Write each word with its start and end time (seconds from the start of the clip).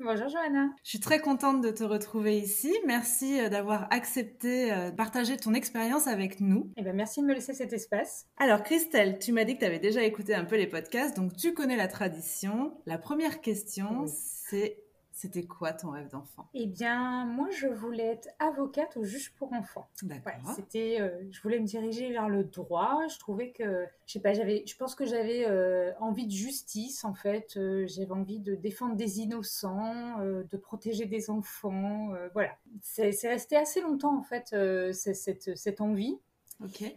Bonjour 0.00 0.28
Johanna. 0.28 0.70
Je 0.84 0.90
suis 0.90 1.00
très 1.00 1.18
contente 1.18 1.60
de 1.60 1.70
te 1.70 1.82
retrouver 1.82 2.38
ici. 2.38 2.72
Merci 2.86 3.40
euh, 3.40 3.48
d'avoir 3.48 3.88
accepté 3.90 4.72
euh, 4.72 4.90
de 4.90 4.94
partager 4.94 5.36
ton 5.36 5.54
expérience 5.54 6.06
avec 6.06 6.40
nous. 6.40 6.70
Eh 6.76 6.82
ben, 6.82 6.94
merci 6.94 7.20
de 7.20 7.26
me 7.26 7.34
laisser 7.34 7.52
cet 7.52 7.72
espace. 7.72 8.26
Alors 8.36 8.62
Christelle, 8.62 9.18
tu 9.18 9.32
m'as 9.32 9.42
dit 9.42 9.54
que 9.54 9.60
tu 9.60 9.64
avais 9.64 9.80
déjà 9.80 10.04
écouté 10.04 10.36
un 10.36 10.44
peu 10.44 10.56
les 10.56 10.68
podcasts, 10.68 11.16
donc 11.16 11.36
tu 11.36 11.52
connais 11.52 11.76
la 11.76 11.88
tradition. 11.88 12.78
La 12.86 12.96
première 12.96 13.40
question, 13.40 14.04
c'est 14.06 14.84
c'était 15.18 15.42
quoi 15.42 15.72
ton 15.72 15.90
rêve 15.90 16.08
d'enfant? 16.10 16.46
Eh 16.54 16.66
bien, 16.66 17.24
moi, 17.24 17.48
je 17.50 17.66
voulais 17.66 18.06
être 18.06 18.28
avocate 18.38 18.94
ou 18.94 19.02
juge 19.02 19.34
pour 19.34 19.52
enfants. 19.52 19.88
D'accord. 20.04 20.32
c'était, 20.54 20.98
euh, 21.00 21.10
je 21.32 21.42
voulais 21.42 21.58
me 21.58 21.66
diriger 21.66 22.12
vers 22.12 22.28
le 22.28 22.44
droit. 22.44 23.00
Je 23.08 23.18
trouvais 23.18 23.50
que, 23.50 23.84
je 24.06 24.12
sais 24.12 24.20
pas, 24.20 24.32
j'avais, 24.32 24.62
je 24.64 24.76
pense 24.76 24.94
que 24.94 25.04
j'avais 25.04 25.44
euh, 25.44 25.90
envie 25.98 26.28
de 26.28 26.32
justice 26.32 27.04
en 27.04 27.14
fait. 27.14 27.56
Euh, 27.56 27.84
j'avais 27.88 28.12
envie 28.12 28.38
de 28.38 28.54
défendre 28.54 28.94
des 28.94 29.18
innocents, 29.18 30.18
de 30.20 30.56
protéger 30.56 31.06
des 31.06 31.30
enfants. 31.30 32.12
voilà. 32.32 32.52
C'est, 32.80 33.10
resté 33.24 33.56
assez 33.56 33.80
longtemps 33.80 34.16
en 34.16 34.22
fait 34.22 34.54
cette, 34.92 35.56
cette 35.56 35.80
envie. 35.80 36.16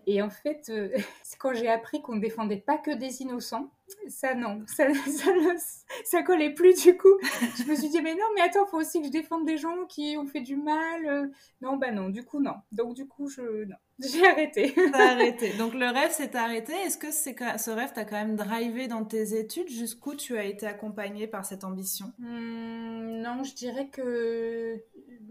Et 0.07 0.21
en 0.21 0.29
fait, 0.29 0.69
euh, 0.69 0.89
quand 1.39 1.53
j'ai 1.53 1.67
appris 1.67 2.01
qu'on 2.01 2.15
ne 2.15 2.21
défendait 2.21 2.57
pas 2.57 2.77
que 2.77 2.91
des 2.91 3.21
innocents, 3.21 3.71
ça 4.07 4.33
non, 4.33 4.63
ça, 4.67 4.87
ça, 6.05 6.23
collait 6.23 6.53
plus 6.53 6.81
du 6.81 6.97
coup. 6.97 7.19
Je 7.57 7.69
me 7.69 7.75
suis 7.75 7.89
dit, 7.89 8.01
mais 8.01 8.15
non, 8.15 8.25
mais 8.35 8.41
attends, 8.41 8.65
faut 8.65 8.77
aussi 8.77 9.01
que 9.01 9.07
je 9.07 9.11
défende 9.11 9.45
des 9.45 9.57
gens 9.57 9.85
qui 9.87 10.15
ont 10.17 10.25
fait 10.25 10.41
du 10.41 10.55
mal. 10.55 11.05
Euh. 11.05 11.27
Non, 11.61 11.77
bah 11.77 11.91
non, 11.91 12.09
du 12.09 12.23
coup, 12.23 12.39
non. 12.39 12.55
Donc, 12.71 12.95
du 12.95 13.07
coup, 13.07 13.27
je, 13.27 13.65
non, 13.65 13.75
j'ai 14.11 14.25
arrêté. 14.27 14.73
arrêté. 14.94 15.53
Donc, 15.57 15.73
le 15.73 15.88
rêve 15.88 16.11
s'est 16.11 16.35
arrêté. 16.35 16.73
Est-ce 16.73 16.97
que 16.97 17.11
c'est, 17.11 17.35
ce 17.57 17.71
rêve 17.71 17.94
t'a 17.94 18.05
quand 18.05 18.16
même 18.17 18.35
drivé 18.35 18.88
dans 18.88 19.05
tes 19.05 19.38
études? 19.38 19.69
Jusqu'où 19.69 20.16
tu 20.16 20.38
as 20.38 20.45
été 20.45 20.66
accompagnée 20.66 21.27
par 21.27 21.45
cette 21.45 21.63
ambition? 21.63 22.11
Mmh, 22.19 23.22
Non, 23.22 23.44
je 23.44 23.53
dirais 23.53 23.89
que 23.89 24.81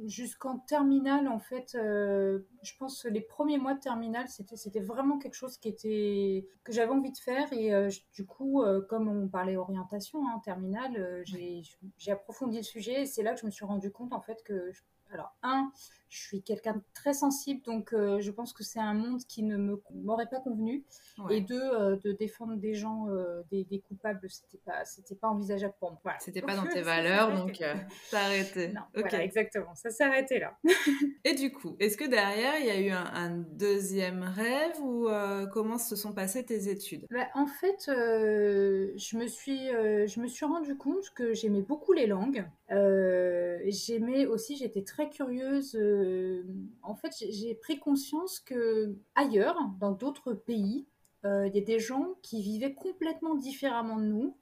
jusqu'en 0.06 0.58
terminale, 0.58 1.28
en 1.28 1.38
fait, 1.38 1.74
euh, 1.74 2.40
je 2.62 2.72
pense 2.78 3.02
que 3.02 3.08
les 3.08 3.20
premiers 3.20 3.58
mois 3.58 3.74
de 3.74 3.80
terminale, 3.80 4.28
c'était, 4.28 4.56
c'était 4.56 4.80
vraiment 4.80 5.18
quelque 5.18 5.34
chose 5.34 5.58
qui 5.58 5.68
était, 5.68 6.48
que 6.64 6.72
j'avais 6.72 6.92
envie 6.92 7.12
de 7.12 7.18
faire. 7.18 7.52
Et 7.52 7.74
euh, 7.74 7.90
du 8.14 8.24
coup, 8.26 8.62
euh, 8.62 8.80
comme 8.88 9.08
on 9.08 9.28
parlait 9.28 9.56
orientation 9.56 10.20
en 10.20 10.36
hein, 10.36 10.40
terminale, 10.44 11.22
j'ai, 11.24 11.62
j'ai 11.98 12.12
approfondi 12.12 12.58
le 12.58 12.62
sujet 12.62 13.02
et 13.02 13.06
c'est 13.06 13.22
là 13.22 13.34
que 13.34 13.40
je 13.40 13.46
me 13.46 13.50
suis 13.50 13.64
rendu 13.64 13.90
compte, 13.90 14.12
en 14.12 14.20
fait, 14.20 14.42
que, 14.44 14.72
alors, 15.12 15.34
un, 15.42 15.70
je 16.10 16.18
suis 16.18 16.42
quelqu'un 16.42 16.74
de 16.74 16.82
très 16.92 17.14
sensible, 17.14 17.62
donc 17.62 17.92
euh, 17.92 18.20
je 18.20 18.32
pense 18.32 18.52
que 18.52 18.64
c'est 18.64 18.80
un 18.80 18.94
monde 18.94 19.20
qui 19.28 19.44
ne 19.44 19.56
m'aurait 19.94 20.28
pas 20.28 20.40
convenu. 20.40 20.84
Et 21.30 21.40
deux, 21.40 21.60
euh, 21.60 21.96
de 22.02 22.12
défendre 22.12 22.56
des 22.56 22.74
gens, 22.74 23.06
euh, 23.08 23.42
des, 23.52 23.82
coupables, 23.86 24.28
c'était 24.28 24.60
pas, 24.64 24.84
c'était 24.84 25.14
pas 25.14 25.28
envisageable 25.28 25.74
pour 25.78 25.92
moi. 26.04 26.14
C'était 26.18 26.42
pas 26.42 26.56
dans 26.56 26.66
tes 26.66 26.80
valeurs, 26.82 27.32
donc 27.32 27.62
t'as 28.10 28.24
arrêté. 28.24 28.72
Non, 28.72 28.80
exactement, 29.20 29.74
ça 29.74 29.90
arrêté 30.00 30.40
là. 30.40 30.58
Et 31.24 31.34
du 31.34 31.52
coup, 31.52 31.76
est-ce 31.78 31.96
que 31.96 32.04
derrière 32.04 32.58
il 32.58 32.66
y 32.66 32.70
a 32.70 32.80
eu 32.80 32.90
un, 32.90 33.30
deuxième 33.30 34.22
rêve 34.22 34.80
ou 34.80 35.08
comment 35.52 35.78
se 35.78 35.94
sont 35.94 36.12
passées 36.12 36.44
tes 36.44 36.68
études? 36.68 37.06
Bah, 37.10 37.28
En 37.34 37.46
fait, 37.46 37.84
je 37.86 39.16
me 39.16 39.26
suis, 39.28 39.68
je 39.68 40.20
me 40.20 40.26
suis 40.26 40.44
rendu 40.44 40.76
compte 40.76 41.10
que 41.14 41.34
j'aimais 41.34 41.62
beaucoup 41.62 41.92
les 41.92 42.06
langues. 42.06 42.44
j'aimais 42.68 44.26
aussi, 44.26 44.56
j'étais 44.56 44.82
très 44.82 45.08
curieuse 45.10 45.76
euh, 46.00 46.42
en 46.82 46.94
fait, 46.94 47.12
j'ai 47.30 47.54
pris 47.54 47.78
conscience 47.78 48.40
que 48.40 48.96
ailleurs, 49.14 49.56
dans 49.78 49.92
d'autres 49.92 50.32
pays, 50.32 50.86
euh, 51.24 51.46
il 51.46 51.54
y 51.54 51.58
a 51.58 51.64
des 51.64 51.78
gens 51.78 52.14
qui 52.22 52.42
vivaient 52.42 52.74
complètement 52.74 53.34
différemment 53.34 53.98
de 53.98 54.04
nous, 54.04 54.36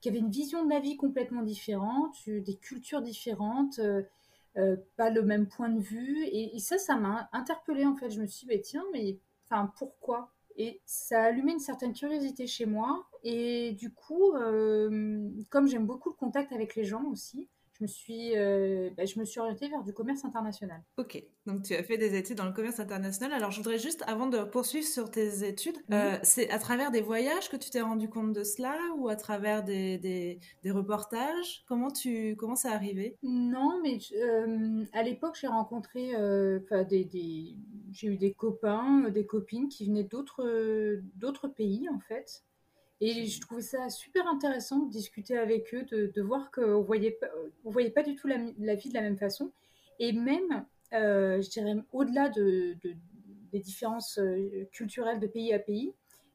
qui 0.00 0.08
avaient 0.08 0.18
une 0.18 0.30
vision 0.30 0.64
de 0.64 0.70
la 0.70 0.80
vie 0.80 0.96
complètement 0.96 1.42
différente, 1.42 2.16
euh, 2.28 2.40
des 2.40 2.56
cultures 2.56 3.02
différentes, 3.02 3.80
pas 4.96 5.10
le 5.10 5.22
même 5.22 5.48
point 5.48 5.68
de 5.68 5.80
vue. 5.80 6.24
Et, 6.26 6.58
ça, 6.58 6.78
ça 6.78 6.96
m'a 6.96 7.28
interpellée 7.32 7.86
en 7.86 7.96
fait. 7.96 8.10
Je 8.10 8.20
me 8.20 8.26
suis 8.26 8.46
dit, 8.46 8.60
tiens, 8.60 8.84
mais 8.92 9.18
enfin, 9.44 9.72
pourquoi? 9.78 10.32
Et 10.56 10.80
ça 10.86 11.22
a 11.22 11.26
allumé 11.26 11.52
une 11.52 11.58
certaine 11.58 11.92
curiosité 11.92 12.46
chez 12.46 12.66
moi. 12.66 13.04
Et 13.24 13.72
du 13.72 13.92
coup, 13.92 14.32
comme 15.50 15.66
j'aime 15.66 15.86
beaucoup 15.86 16.10
le 16.10 16.14
contact 16.14 16.52
avec 16.52 16.76
les 16.76 16.84
gens 16.84 17.04
aussi, 17.06 17.48
je 17.78 17.82
me 17.82 17.88
suis, 17.88 18.36
euh, 18.36 18.90
bah, 18.96 19.04
je 19.04 19.18
me 19.18 19.24
suis 19.24 19.40
orientée 19.40 19.68
vers 19.68 19.82
du 19.82 19.92
commerce 19.92 20.24
international. 20.24 20.82
Ok, 20.96 21.22
donc 21.46 21.62
tu 21.62 21.74
as 21.74 21.82
fait 21.82 21.98
des 21.98 22.16
études 22.16 22.36
dans 22.36 22.46
le 22.46 22.52
commerce 22.52 22.78
international. 22.78 23.32
Alors 23.32 23.50
je 23.50 23.58
voudrais 23.58 23.78
juste, 23.78 24.04
avant 24.06 24.28
de 24.28 24.44
poursuivre 24.44 24.86
sur 24.86 25.10
tes 25.10 25.46
études, 25.46 25.78
euh, 25.92 26.16
c'est 26.22 26.50
à 26.50 26.58
travers 26.58 26.90
des 26.92 27.00
voyages 27.00 27.48
que 27.48 27.56
tu 27.56 27.70
t'es 27.70 27.80
rendu 27.80 28.08
compte 28.08 28.32
de 28.32 28.44
cela 28.44 28.76
ou 28.96 29.08
à 29.08 29.16
travers 29.16 29.64
des, 29.64 29.98
des, 29.98 30.38
des 30.62 30.70
reportages? 30.70 31.64
Comment 31.66 31.90
tu 31.90 32.36
comment 32.36 32.56
ça 32.56 32.70
arrivé 32.70 33.16
Non, 33.22 33.80
mais 33.82 33.98
euh, 34.14 34.84
à 34.92 35.02
l'époque 35.02 35.36
j'ai 35.40 35.48
rencontré, 35.48 36.12
des, 36.88 37.04
des 37.04 37.56
j'ai 37.90 38.08
eu 38.08 38.16
des 38.16 38.32
copains, 38.32 39.08
des 39.10 39.26
copines 39.26 39.68
qui 39.68 39.86
venaient 39.86 40.04
d'autres 40.04 41.00
d'autres 41.16 41.48
pays 41.48 41.88
en 41.88 41.98
fait. 41.98 42.44
Et 43.06 43.26
je 43.26 43.38
trouvais 43.38 43.60
ça 43.60 43.90
super 43.90 44.26
intéressant 44.26 44.78
de 44.78 44.90
discuter 44.90 45.36
avec 45.36 45.74
eux, 45.74 45.82
de, 45.82 46.22
voir 46.22 46.50
qu'on 46.50 46.78
ne 46.78 46.82
voyait, 46.82 47.90
pas, 47.90 48.02
du 48.02 48.14
tout 48.14 48.26
la, 48.26 48.74
vie 48.74 48.88
de 48.88 48.94
la 48.94 49.02
même 49.02 49.18
façon. 49.18 49.52
Et 49.98 50.12
même, 50.12 50.64
euh, 50.94 51.38
je 51.42 51.50
dirais, 51.50 51.74
au-delà 51.92 52.30
de, 52.30 52.78
des 53.52 53.58
différences 53.58 54.18
euh, 54.18 54.66
culturelles 54.72 55.20
de 55.20 55.26
pays 55.26 55.52
à 55.52 55.58
pays, 55.58 55.92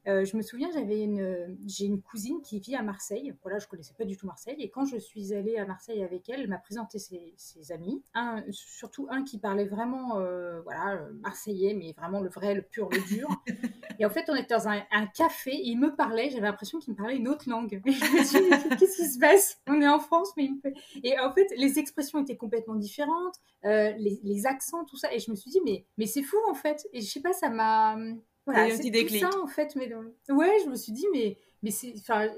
euh, 0.08 0.24
je 0.24 0.36
me 0.36 0.42
souviens, 0.42 0.70
j'avais 0.72 1.02
une, 1.02 1.58
j'ai 1.66 1.84
une 1.84 2.00
cousine 2.00 2.40
qui 2.42 2.58
vit 2.58 2.74
à 2.74 2.82
Marseille. 2.82 3.34
Voilà, 3.42 3.58
je 3.58 3.66
connaissais 3.66 3.94
pas 3.94 4.04
du 4.04 4.16
tout 4.16 4.26
Marseille. 4.26 4.56
Et 4.58 4.70
quand 4.70 4.84
je 4.84 4.96
suis 4.96 5.34
allée 5.34 5.56
à 5.56 5.66
Marseille 5.66 6.02
avec 6.02 6.28
elle, 6.28 6.40
elle 6.40 6.48
m'a 6.48 6.58
présenté 6.58 6.98
ses, 6.98 7.72
amis. 7.72 8.02
Un, 8.14 8.42
surtout 8.50 9.06
un 9.10 9.24
qui 9.24 9.38
parlait 9.38 9.66
vraiment, 9.66 10.18
euh, 10.18 10.60
voilà, 10.62 11.00
marseillais, 11.20 11.74
mais 11.74 11.92
vraiment 11.96 12.20
le 12.20 12.30
vrai, 12.30 12.54
le 12.54 12.62
pur, 12.62 12.88
le 12.90 13.00
dur. 13.08 13.28
et 13.98 14.06
en 14.06 14.10
fait, 14.10 14.24
on 14.28 14.34
était 14.34 14.54
dans 14.54 14.68
un, 14.68 14.80
café. 15.14 15.50
Et 15.50 15.68
il 15.68 15.78
me 15.78 15.94
parlait. 15.94 16.30
J'avais 16.30 16.46
l'impression 16.46 16.78
qu'il 16.78 16.92
me 16.94 16.98
parlait 16.98 17.16
une 17.16 17.28
autre 17.28 17.48
langue. 17.48 17.80
Et 17.84 17.92
je 17.92 18.18
me 18.18 18.24
suis 18.24 18.40
dit, 18.40 18.76
qu'est-ce 18.78 18.96
qui 18.96 19.08
se 19.08 19.18
passe? 19.18 19.60
On 19.68 19.80
est 19.82 19.88
en 19.88 20.00
France, 20.00 20.30
mais 20.36 20.44
il 20.44 20.54
me... 20.54 20.72
et 21.04 21.18
en 21.18 21.32
fait, 21.32 21.46
les 21.56 21.78
expressions 21.78 22.22
étaient 22.22 22.36
complètement 22.36 22.74
différentes, 22.74 23.36
euh, 23.64 23.92
les, 23.98 24.18
les, 24.22 24.46
accents, 24.46 24.84
tout 24.84 24.96
ça. 24.96 25.12
Et 25.12 25.18
je 25.18 25.30
me 25.30 25.36
suis 25.36 25.50
dit, 25.50 25.60
mais 25.64 25.84
mais 25.98 26.06
c'est 26.06 26.22
fou 26.22 26.36
en 26.48 26.54
fait. 26.54 26.88
Et 26.92 27.02
je 27.02 27.10
sais 27.10 27.20
pas, 27.20 27.32
ça 27.32 27.50
m'a 27.50 27.96
voilà, 28.46 28.76
c'est 28.76 28.90
tout 28.90 29.18
ça 29.18 29.30
en 29.40 29.46
fait. 29.46 29.76
Mais 29.76 29.92
ouais, 30.30 30.56
je 30.64 30.70
me 30.70 30.76
suis 30.76 30.92
dit, 30.92 31.06
mais, 31.12 31.38
mais 31.62 31.70
c'est, 31.70 31.92
enfin, 31.98 32.28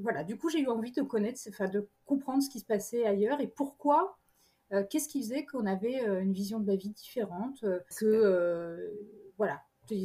voilà. 0.00 0.24
Du 0.24 0.36
coup, 0.36 0.48
j'ai 0.48 0.60
eu 0.60 0.68
envie 0.68 0.92
de 0.92 1.02
connaître, 1.02 1.40
enfin, 1.48 1.68
de 1.68 1.88
comprendre 2.06 2.42
ce 2.42 2.50
qui 2.50 2.60
se 2.60 2.64
passait 2.64 3.04
ailleurs 3.04 3.40
et 3.40 3.48
pourquoi. 3.48 4.16
Euh, 4.72 4.84
qu'est-ce 4.88 5.08
qui 5.08 5.20
faisait 5.20 5.44
qu'on 5.44 5.66
avait 5.66 6.00
euh, 6.02 6.22
une 6.22 6.32
vision 6.32 6.60
de 6.60 6.66
la 6.68 6.76
vie 6.76 6.90
différente, 6.90 7.64
euh, 7.64 7.80
que 7.98 8.94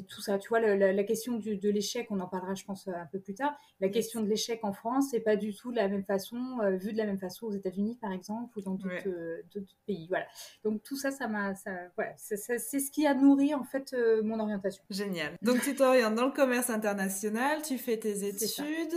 tout 0.07 0.21
ça. 0.21 0.37
Tu 0.37 0.49
vois, 0.49 0.59
la, 0.59 1.03
question 1.03 1.33
de 1.37 1.69
l'échec, 1.69 2.07
on 2.09 2.19
en 2.19 2.27
parlera, 2.27 2.53
je 2.53 2.63
pense, 2.63 2.87
un 2.87 3.07
peu 3.11 3.19
plus 3.19 3.35
tard. 3.35 3.57
La 3.79 3.89
question 3.89 4.21
de 4.21 4.27
l'échec 4.27 4.63
en 4.63 4.73
France, 4.73 5.09
c'est 5.11 5.19
pas 5.19 5.35
du 5.35 5.53
tout 5.53 5.71
de 5.71 5.75
la 5.77 5.87
même 5.87 6.03
façon, 6.03 6.59
euh, 6.61 6.77
vu 6.77 6.93
de 6.93 6.97
la 6.97 7.05
même 7.05 7.19
façon 7.19 7.47
aux 7.47 7.51
États-Unis, 7.51 7.97
par 8.01 8.11
exemple, 8.11 8.57
ou 8.57 8.61
dans 8.61 8.75
d'autres 8.75 9.07
euh, 9.07 9.41
pays. 9.85 10.07
Voilà. 10.07 10.25
Donc 10.63 10.81
tout 10.83 10.95
ça, 10.95 11.11
ça 11.11 11.27
m'a, 11.27 11.53
voilà, 11.95 12.13
c'est 12.17 12.37
ce 12.37 12.91
qui 12.91 13.05
a 13.05 13.13
nourri 13.13 13.53
en 13.53 13.63
fait 13.63 13.93
euh, 13.93 14.21
mon 14.23 14.39
orientation. 14.39 14.83
Génial. 14.89 15.33
Donc 15.41 15.61
tu 15.61 15.75
t'orientes 15.75 16.15
dans 16.15 16.25
le 16.25 16.31
commerce 16.31 16.69
international, 16.69 17.61
tu 17.61 17.77
fais 17.77 17.97
tes 17.97 18.25
études, 18.25 18.95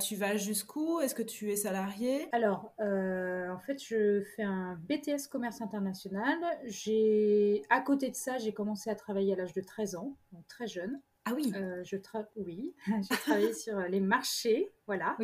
tu 0.00 0.16
vas 0.16 0.36
jusqu'où? 0.36 1.00
Est-ce 1.00 1.14
que 1.14 1.22
tu 1.22 1.50
es 1.50 1.56
salarié? 1.56 2.28
Alors, 2.32 2.72
en 2.78 3.58
fait, 3.64 3.82
je 3.82 4.22
fais 4.34 4.42
un 4.42 4.78
BTS 4.88 5.28
commerce 5.30 5.60
international. 5.60 6.38
J'ai, 6.64 7.62
à 7.70 7.80
côté 7.80 8.10
de 8.10 8.16
ça, 8.16 8.38
j'ai 8.38 8.52
commencé 8.52 8.90
à 8.90 8.94
travailler 8.94 9.34
à 9.34 9.36
l'âge 9.36 9.52
de 9.52 9.60
13 9.60 9.85
ans, 9.94 10.16
donc 10.32 10.46
très 10.48 10.66
jeune. 10.66 11.00
Ah 11.28 11.32
oui. 11.34 11.52
Je 11.82 11.96
Oui, 12.36 12.72
j'ai 13.02 13.16
travaillé 13.16 13.52
sur 13.52 13.80
les 13.80 13.98
marchés, 13.98 14.70
voilà, 14.86 15.16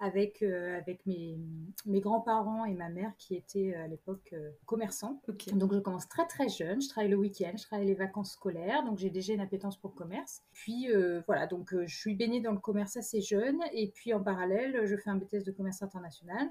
avec, 0.00 0.42
avec 0.42 1.06
mes, 1.06 1.38
mes 1.86 2.00
grands-parents 2.00 2.64
et 2.64 2.74
ma 2.74 2.88
mère 2.88 3.12
qui 3.18 3.36
étaient 3.36 3.72
à 3.76 3.86
l'époque 3.86 4.34
commerçants. 4.66 5.22
Donc 5.52 5.72
je 5.72 5.78
commence 5.78 6.08
très 6.08 6.26
très 6.26 6.48
jeune, 6.48 6.82
je 6.82 6.88
travaille 6.88 7.10
le 7.10 7.16
week-end, 7.16 7.52
je 7.56 7.62
travaille 7.62 7.86
les 7.86 7.94
vacances 7.94 8.32
scolaires, 8.32 8.84
donc 8.84 8.98
j'ai 8.98 9.10
déjà 9.10 9.32
une 9.32 9.40
appétence 9.40 9.80
pour 9.80 9.90
le 9.90 9.96
commerce. 9.96 10.42
Puis 10.52 10.88
voilà, 11.28 11.46
donc 11.46 11.72
je 11.72 11.96
suis 11.96 12.16
baignée 12.16 12.40
dans 12.40 12.52
le 12.52 12.58
commerce 12.58 12.96
assez 12.96 13.20
jeune, 13.20 13.60
et 13.72 13.92
puis 13.92 14.12
en 14.12 14.24
parallèle, 14.24 14.84
je 14.86 14.96
fais 14.96 15.10
un 15.10 15.16
BTS 15.16 15.44
de 15.44 15.52
commerce 15.52 15.82
international. 15.82 16.50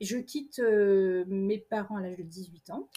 Je 0.00 0.16
quitte 0.18 0.58
euh, 0.58 1.24
mes 1.28 1.58
parents 1.58 1.96
à 1.96 2.00
l'âge 2.00 2.16
de 2.16 2.22
18 2.22 2.70
ans 2.70 2.88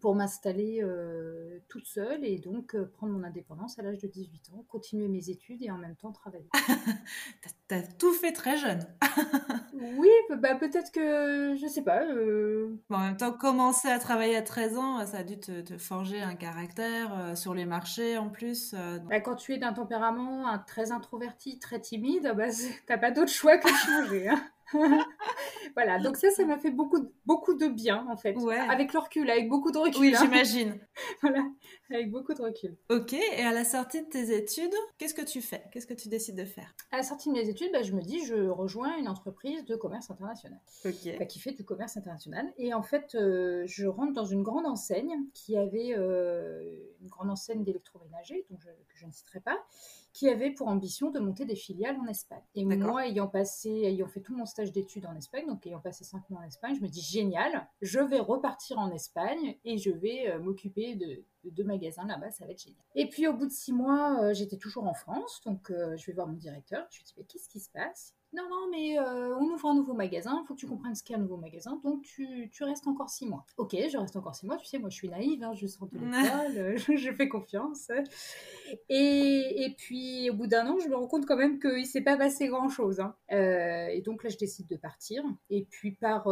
pour 0.00 0.14
m'installer 0.14 0.80
euh, 0.82 1.58
toute 1.68 1.86
seule 1.86 2.24
et 2.24 2.38
donc 2.38 2.74
euh, 2.74 2.84
prendre 2.84 3.14
mon 3.14 3.24
indépendance 3.24 3.78
à 3.78 3.82
l'âge 3.82 3.98
de 3.98 4.06
18 4.06 4.50
ans, 4.52 4.64
continuer 4.68 5.08
mes 5.08 5.30
études 5.30 5.62
et 5.62 5.70
en 5.70 5.78
même 5.78 5.96
temps 5.96 6.12
travailler. 6.12 6.48
T'as 7.68 7.78
as 7.78 7.82
tout 7.82 8.12
fait 8.12 8.32
très 8.32 8.58
jeune. 8.58 8.86
oui, 9.72 10.10
bah, 10.38 10.54
peut-être 10.54 10.92
que 10.92 11.56
je 11.56 11.66
sais 11.66 11.82
pas. 11.82 12.04
en 12.04 12.98
même 12.98 13.16
temps, 13.16 13.32
commencer 13.32 13.88
à 13.88 13.98
travailler 13.98 14.36
à 14.36 14.42
13 14.42 14.76
ans, 14.76 15.06
ça 15.06 15.18
a 15.18 15.24
dû 15.24 15.38
te, 15.40 15.78
forger 15.78 16.20
un 16.20 16.34
caractère 16.34 17.36
sur 17.36 17.54
les 17.54 17.64
marchés 17.64 18.18
en 18.18 18.28
plus. 18.28 18.74
Bah, 19.08 19.20
quand 19.20 19.36
tu 19.36 19.54
es 19.54 19.58
d'un 19.58 19.72
tempérament 19.72 20.58
très 20.66 20.92
introverti, 20.92 21.58
très 21.58 21.80
timide, 21.80 22.34
bah, 22.36 22.48
t'as 22.86 22.98
pas 22.98 23.10
d'autre 23.10 23.32
choix 23.32 23.56
que 23.56 23.66
de 23.66 24.04
changer. 24.04 24.28
Hein. 24.28 24.44
voilà, 25.74 25.98
donc 25.98 26.16
ça, 26.16 26.30
ça 26.30 26.44
m'a 26.44 26.58
fait 26.58 26.70
beaucoup, 26.70 27.08
beaucoup 27.26 27.54
de 27.54 27.66
bien, 27.66 28.06
en 28.08 28.16
fait. 28.16 28.36
Avec 28.68 28.92
le 28.92 28.98
recul, 28.98 29.28
avec 29.28 29.48
beaucoup 29.48 29.72
de 29.72 29.78
recul. 29.78 30.00
Oui, 30.00 30.14
hein. 30.14 30.20
j'imagine. 30.22 30.78
voilà, 31.20 31.44
avec 31.90 32.10
beaucoup 32.10 32.32
de 32.32 32.42
recul. 32.42 32.76
Ok, 32.90 33.12
et 33.12 33.42
à 33.42 33.52
la 33.52 33.64
sortie 33.64 34.02
de 34.02 34.08
tes 34.08 34.36
études, 34.36 34.74
qu'est-ce 34.98 35.14
que 35.14 35.24
tu 35.24 35.42
fais? 35.42 35.64
Qu'est-ce 35.72 35.86
que 35.86 35.94
tu 35.94 36.08
décides 36.08 36.36
de 36.36 36.44
faire? 36.44 36.74
À 36.92 36.96
la 36.96 37.02
sortie 37.02 37.28
de 37.28 37.34
mes 37.34 37.48
études, 37.48 37.72
bah, 37.72 37.82
je 37.82 37.92
me 37.92 38.02
dis, 38.02 38.24
je 38.24 38.48
rejoins 38.48 38.96
une 38.98 39.08
entreprise 39.08 39.64
de 39.64 39.74
commerce 39.74 40.10
international. 40.10 40.60
Ok. 40.84 41.26
qui 41.26 41.38
fait 41.40 41.52
du 41.52 41.64
commerce 41.64 41.96
international. 41.96 42.52
Et 42.56 42.72
en 42.72 42.82
fait, 42.82 43.14
euh, 43.14 43.64
je 43.66 43.86
rentre 43.86 44.12
dans 44.12 44.26
une 44.26 44.42
grande 44.42 44.66
enseigne 44.66 45.14
qui 45.32 45.56
avait 45.56 45.94
euh, 45.96 46.62
une 47.00 47.08
grande 47.08 47.30
enseigne 47.30 47.64
d'électroménager, 47.64 48.46
donc 48.50 48.60
que 48.60 48.96
je 48.96 49.06
ne 49.06 49.12
citerai 49.12 49.40
pas 49.40 49.58
qui 50.14 50.28
avait 50.28 50.52
pour 50.52 50.68
ambition 50.68 51.10
de 51.10 51.18
monter 51.18 51.44
des 51.44 51.56
filiales 51.56 51.98
en 51.98 52.06
Espagne. 52.06 52.42
Et 52.54 52.64
moi, 52.64 53.08
ayant 53.08 53.26
passé, 53.26 53.68
ayant 53.68 54.06
fait 54.06 54.20
tout 54.20 54.34
mon 54.34 54.46
stage 54.46 54.70
d'études 54.70 55.06
en 55.06 55.16
Espagne, 55.16 55.44
donc 55.48 55.66
ayant 55.66 55.80
passé 55.80 56.04
cinq 56.04 56.30
mois 56.30 56.40
en 56.40 56.44
Espagne, 56.44 56.76
je 56.76 56.80
me 56.80 56.88
dis 56.88 57.00
génial, 57.00 57.68
je 57.82 57.98
vais 57.98 58.20
repartir 58.20 58.78
en 58.78 58.92
Espagne 58.92 59.56
et 59.64 59.76
je 59.76 59.90
vais 59.90 60.30
euh, 60.30 60.38
m'occuper 60.38 60.94
de, 60.94 61.24
deux 61.50 61.64
magasins 61.64 62.06
là-bas, 62.06 62.30
ça 62.30 62.46
va 62.46 62.52
être 62.52 62.62
génial. 62.62 62.80
Et 62.94 63.08
puis 63.08 63.26
au 63.26 63.32
bout 63.32 63.46
de 63.46 63.52
six 63.52 63.72
mois, 63.72 64.22
euh, 64.22 64.32
j'étais 64.32 64.56
toujours 64.56 64.86
en 64.86 64.94
France, 64.94 65.40
donc 65.44 65.72
euh, 65.72 65.96
je 65.96 66.06
vais 66.06 66.12
voir 66.12 66.28
mon 66.28 66.34
directeur, 66.36 66.86
je 66.90 66.98
lui 66.98 67.04
dis 67.04 67.14
mais 67.18 67.24
qu'est-ce 67.24 67.48
qui 67.48 67.58
se 67.58 67.70
passe? 67.70 68.14
Non, 68.34 68.48
non, 68.48 68.68
mais 68.70 68.98
euh, 68.98 69.36
on 69.36 69.44
ouvre 69.44 69.68
un 69.68 69.74
nouveau 69.74 69.94
magasin, 69.94 70.40
il 70.42 70.46
faut 70.46 70.54
que 70.54 70.58
tu 70.58 70.66
comprennes 70.66 70.94
ce 70.96 71.04
qu'est 71.04 71.14
un 71.14 71.18
nouveau 71.18 71.36
magasin, 71.36 71.80
donc 71.84 72.02
tu, 72.02 72.50
restes 72.62 72.88
encore 72.88 73.08
six 73.08 73.26
mois. 73.26 73.46
Ok, 73.58 73.70
je 73.72 73.96
reste 73.96 74.16
encore 74.16 74.34
six 74.34 74.46
mois, 74.46 74.56
tu 74.56 74.66
sais, 74.66 74.78
moi 74.78 74.90
je 74.90 74.96
suis 74.96 75.08
naïve, 75.08 75.44
hein, 75.44 75.54
je 75.54 75.66
sors 75.68 75.86
de 75.86 75.98
l'école, 75.98 76.58
euh, 76.58 76.76
je, 76.76 77.12
fais 77.12 77.28
confiance. 77.28 77.92
Et, 78.88 79.74
puis 79.78 80.30
au 80.30 80.34
bout 80.34 80.48
d'un 80.48 80.66
an, 80.66 80.78
je 80.80 80.88
me 80.88 80.96
rends 80.96 81.06
compte 81.06 81.26
quand 81.26 81.36
même 81.36 81.60
qu'il 81.60 81.80
ne 81.80 81.84
s'est 81.84 82.02
pas 82.02 82.16
passé 82.16 82.48
grand-chose. 82.48 82.98
Hein. 82.98 83.14
Euh, 83.30 83.86
et 83.86 84.00
donc 84.00 84.24
là, 84.24 84.30
je 84.30 84.36
décide 84.36 84.66
de 84.66 84.76
partir. 84.76 85.22
Et 85.50 85.64
puis 85.64 85.92
par, 85.92 86.28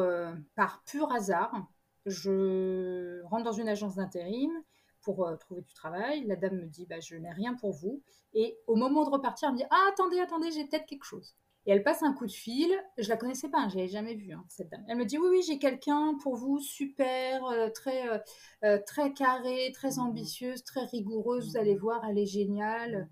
par 0.56 0.82
pur 0.84 1.12
hasard, 1.12 1.68
je 2.06 3.22
rentre 3.26 3.44
dans 3.44 3.52
une 3.52 3.68
agence 3.68 3.94
d'intérim 3.94 4.50
pour 5.02 5.30
trouver 5.38 5.62
du 5.62 5.72
travail. 5.72 6.24
La 6.24 6.34
dame 6.34 6.56
me 6.56 6.66
dit 6.66 6.86
bah, 6.86 6.98
Je 7.00 7.14
n'ai 7.14 7.30
rien 7.30 7.54
pour 7.54 7.72
vous. 7.72 8.02
Et 8.34 8.58
au 8.66 8.74
moment 8.74 9.04
de 9.04 9.10
repartir, 9.10 9.48
elle 9.48 9.54
me 9.54 9.58
dit 9.58 9.66
Ah, 9.70 9.88
attendez, 9.92 10.18
attendez, 10.18 10.50
j'ai 10.50 10.64
peut-être 10.64 10.86
quelque 10.86 11.04
chose. 11.04 11.36
Et 11.66 11.70
elle 11.72 11.82
passe 11.82 12.02
un 12.02 12.12
coup 12.12 12.26
de 12.26 12.32
fil. 12.32 12.70
Je 12.98 13.08
la 13.08 13.16
connaissais 13.16 13.48
pas, 13.48 13.68
je 13.68 13.76
l'avais 13.76 13.88
jamais 13.88 14.14
vue 14.14 14.32
hein, 14.32 14.44
cette 14.48 14.68
dame. 14.70 14.84
Elle 14.88 14.96
me 14.96 15.04
dit 15.04 15.18
oui 15.18 15.28
oui 15.30 15.42
j'ai 15.46 15.58
quelqu'un 15.58 16.16
pour 16.22 16.36
vous 16.36 16.58
super, 16.58 17.44
euh, 17.46 17.68
très 17.70 18.08
euh, 18.08 18.18
euh, 18.64 18.78
très 18.84 19.12
carré, 19.12 19.70
très 19.72 19.98
ambitieuse, 19.98 20.64
très 20.64 20.84
rigoureuse. 20.86 21.50
Vous 21.50 21.56
allez 21.56 21.76
voir, 21.76 22.04
elle 22.08 22.18
est 22.18 22.26
géniale. 22.26 23.08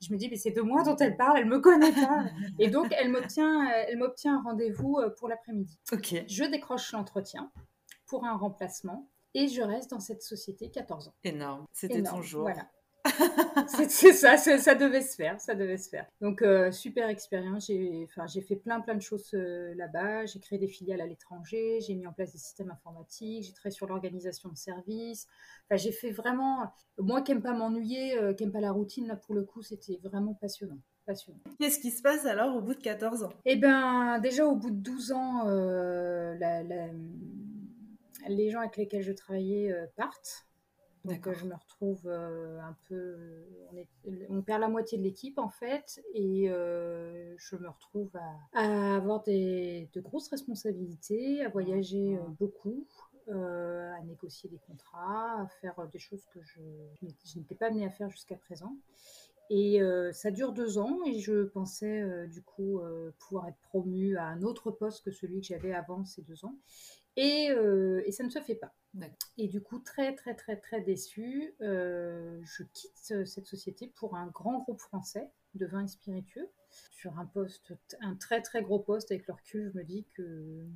Je 0.00 0.12
me 0.12 0.18
dis 0.18 0.28
mais 0.30 0.36
c'est 0.36 0.50
de 0.50 0.62
moi 0.62 0.82
dont 0.82 0.96
elle 0.96 1.16
parle, 1.16 1.38
elle 1.38 1.46
me 1.46 1.60
connaît 1.60 1.92
pas. 1.92 2.24
Et 2.58 2.68
donc 2.68 2.94
elle 2.98 3.10
m'obtient 3.10 3.68
elle 3.70 3.98
m'obtient 3.98 4.38
un 4.38 4.42
rendez-vous 4.42 4.98
pour 5.18 5.28
l'après-midi. 5.28 5.78
Ok. 5.92 6.24
Je 6.26 6.44
décroche 6.44 6.92
l'entretien 6.92 7.50
pour 8.06 8.24
un 8.24 8.36
remplacement 8.36 9.08
et 9.34 9.48
je 9.48 9.62
reste 9.62 9.90
dans 9.90 10.00
cette 10.00 10.22
société 10.22 10.70
14 10.70 11.08
ans. 11.08 11.14
Énorme. 11.22 11.66
C'était 11.72 12.02
ton 12.02 12.22
jour. 12.22 12.42
Voilà. 12.42 12.68
C'est 13.88 14.12
ça, 14.12 14.36
ça 14.36 14.74
devait 14.74 15.00
se 15.00 15.14
faire, 15.16 15.40
ça 15.40 15.54
devait 15.54 15.78
se 15.78 15.88
faire. 15.88 16.06
Donc 16.20 16.42
euh, 16.42 16.70
super 16.70 17.08
expérience, 17.08 17.66
j'ai 17.66 18.06
enfin, 18.10 18.26
fait 18.26 18.56
plein 18.56 18.80
plein 18.80 18.94
de 18.94 19.00
choses 19.00 19.30
euh, 19.34 19.74
là-bas, 19.74 20.26
j'ai 20.26 20.38
créé 20.40 20.58
des 20.58 20.68
filiales 20.68 21.00
à 21.00 21.06
l'étranger, 21.06 21.80
j'ai 21.80 21.94
mis 21.94 22.06
en 22.06 22.12
place 22.12 22.32
des 22.32 22.38
systèmes 22.38 22.70
informatiques, 22.70 23.44
j'ai 23.44 23.52
travaillé 23.52 23.74
sur 23.74 23.86
l'organisation 23.86 24.50
de 24.50 24.56
services, 24.56 25.26
enfin, 25.66 25.76
j'ai 25.76 25.92
fait 25.92 26.10
vraiment, 26.10 26.72
moi 26.98 27.22
qui 27.22 27.32
n'aime 27.32 27.42
pas 27.42 27.54
m'ennuyer, 27.54 28.18
euh, 28.18 28.34
qui 28.34 28.44
n'aime 28.44 28.52
pas 28.52 28.60
la 28.60 28.72
routine, 28.72 29.06
là 29.06 29.16
pour 29.16 29.34
le 29.34 29.44
coup 29.44 29.62
c'était 29.62 29.98
vraiment 30.02 30.34
passionnant. 30.34 30.78
passionnant. 31.06 31.40
Qu'est-ce 31.58 31.80
qui 31.80 31.90
se 31.90 32.02
passe 32.02 32.26
alors 32.26 32.56
au 32.56 32.60
bout 32.60 32.74
de 32.74 32.80
14 32.82 33.22
ans? 33.24 33.32
Eh 33.46 33.56
bien 33.56 34.18
déjà 34.18 34.46
au 34.46 34.56
bout 34.56 34.70
de 34.70 34.76
12 34.76 35.12
ans, 35.12 35.44
les 38.28 38.50
gens 38.50 38.60
avec 38.60 38.76
lesquels 38.76 39.02
je 39.02 39.12
travaillais 39.12 39.74
partent. 39.96 40.49
Donc 41.04 41.32
je 41.32 41.46
me 41.46 41.54
retrouve 41.54 42.02
euh, 42.06 42.60
un 42.60 42.76
peu, 42.88 43.16
on, 44.28 44.42
perd 44.42 44.60
la 44.60 44.68
moitié 44.68 44.98
de 44.98 45.02
l'équipe 45.02 45.38
en 45.38 45.48
fait, 45.48 46.02
et 46.14 46.50
euh, 46.50 47.34
je 47.38 47.56
me 47.56 47.68
retrouve 47.68 48.10
à, 48.52 48.96
avoir 48.96 49.22
des, 49.22 49.88
de 49.94 50.00
grosses 50.00 50.28
responsabilités, 50.28 51.42
à 51.42 51.48
voyager 51.48 52.18
euh, 52.18 52.22
beaucoup, 52.38 52.86
à 53.28 54.02
négocier 54.02 54.50
des 54.50 54.58
contrats, 54.66 55.42
à 55.42 55.46
faire 55.60 55.86
des 55.92 56.00
choses 56.00 56.26
que 56.34 56.40
je, 56.42 56.60
je 57.00 57.38
n'étais 57.38 57.54
pas 57.54 57.66
amenée 57.66 57.86
à 57.86 57.90
faire 57.90 58.10
jusqu'à 58.10 58.34
présent. 58.34 58.76
Et 59.50 59.80
ça 60.12 60.30
dure 60.30 60.52
deux 60.52 60.78
ans 60.78 60.98
et 61.06 61.18
je 61.18 61.44
pensais 61.44 62.26
du 62.28 62.42
coup 62.42 62.80
pouvoir 63.18 63.48
être 63.48 63.60
promue 63.68 64.16
à 64.16 64.24
un 64.24 64.42
autre 64.42 64.72
poste 64.72 65.04
que 65.04 65.12
celui 65.12 65.40
que 65.40 65.46
j'avais 65.46 65.72
avant 65.72 66.04
ces 66.04 66.22
deux 66.22 66.44
ans. 66.44 66.56
Et, 67.22 67.48
et 68.06 68.12
ça 68.12 68.24
ne 68.24 68.30
se 68.30 68.40
fait 68.40 68.54
pas. 68.54 68.72
Et 69.38 69.48
du 69.48 69.62
coup, 69.62 69.78
très, 69.78 70.14
très, 70.14 70.34
très, 70.34 70.56
très 70.56 70.80
déçue, 70.80 71.54
euh, 71.60 72.40
je 72.42 72.62
quitte 72.64 73.12
euh, 73.12 73.24
cette 73.24 73.46
société 73.46 73.92
pour 73.96 74.16
un 74.16 74.26
grand 74.28 74.58
groupe 74.58 74.80
français 74.80 75.30
de 75.54 75.66
vins 75.66 75.84
et 75.84 75.88
spiritueux, 75.88 76.48
sur 76.90 77.18
un 77.18 77.26
poste, 77.26 77.72
un 78.00 78.14
très, 78.16 78.42
très 78.42 78.62
gros 78.62 78.80
poste. 78.80 79.10
Avec 79.10 79.26
le 79.26 79.34
recul, 79.34 79.70
je 79.72 79.78
me 79.78 79.84
dis 79.84 80.06
que 80.14 80.66